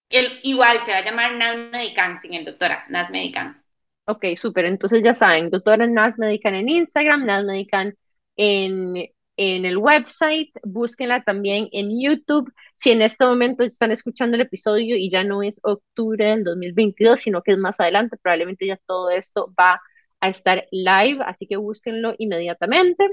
[0.09, 3.63] El, igual, se va a llamar Nas Medican, sin el doctora, Nas Medican.
[4.05, 7.95] Ok, súper, entonces ya saben, doctora Nas Medican en Instagram, Nas Medican
[8.35, 9.09] en
[9.41, 12.51] en el website, búsquenla también en YouTube.
[12.77, 17.21] Si en este momento están escuchando el episodio y ya no es octubre del 2022,
[17.21, 19.79] sino que es más adelante, probablemente ya todo esto va
[20.19, 23.07] a estar live, así que búsquenlo inmediatamente.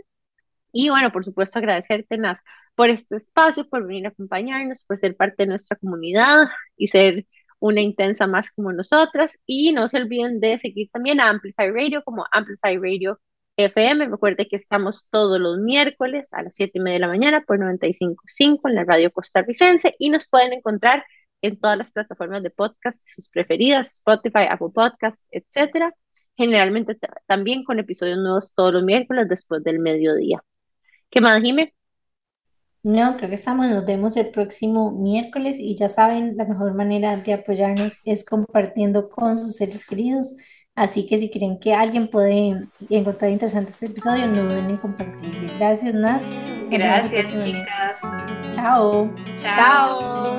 [0.72, 2.41] Y bueno, por supuesto, agradecerte, Nas,
[2.74, 7.27] por este espacio, por venir a acompañarnos, por ser parte de nuestra comunidad y ser
[7.61, 9.39] una intensa más como nosotras.
[9.47, 13.20] Y no se olviden de seguir también a Amplify Radio como Amplify Radio
[13.57, 14.07] FM.
[14.07, 17.59] Recuerde que estamos todos los miércoles a las 7 y media de la mañana por
[17.59, 21.04] 95.5 en la radio costarricense y nos pueden encontrar
[21.42, 25.94] en todas las plataformas de podcast, sus preferidas, Spotify, Apple Podcasts, etcétera.
[26.36, 30.42] Generalmente también con episodios nuevos todos los miércoles después del mediodía.
[31.11, 31.72] ¿Qué más, Jimé?
[32.82, 33.66] No, creo que estamos.
[33.68, 39.09] Nos vemos el próximo miércoles y ya saben, la mejor manera de apoyarnos es compartiendo
[39.09, 40.36] con sus seres queridos.
[40.77, 45.51] Así que si creen que alguien puede encontrar interesante este episodio, no duden en compartirlo.
[45.59, 46.29] Gracias, Nas.
[46.70, 47.99] Gracias, chicas.
[48.53, 49.11] Chao.
[49.39, 50.37] Chao.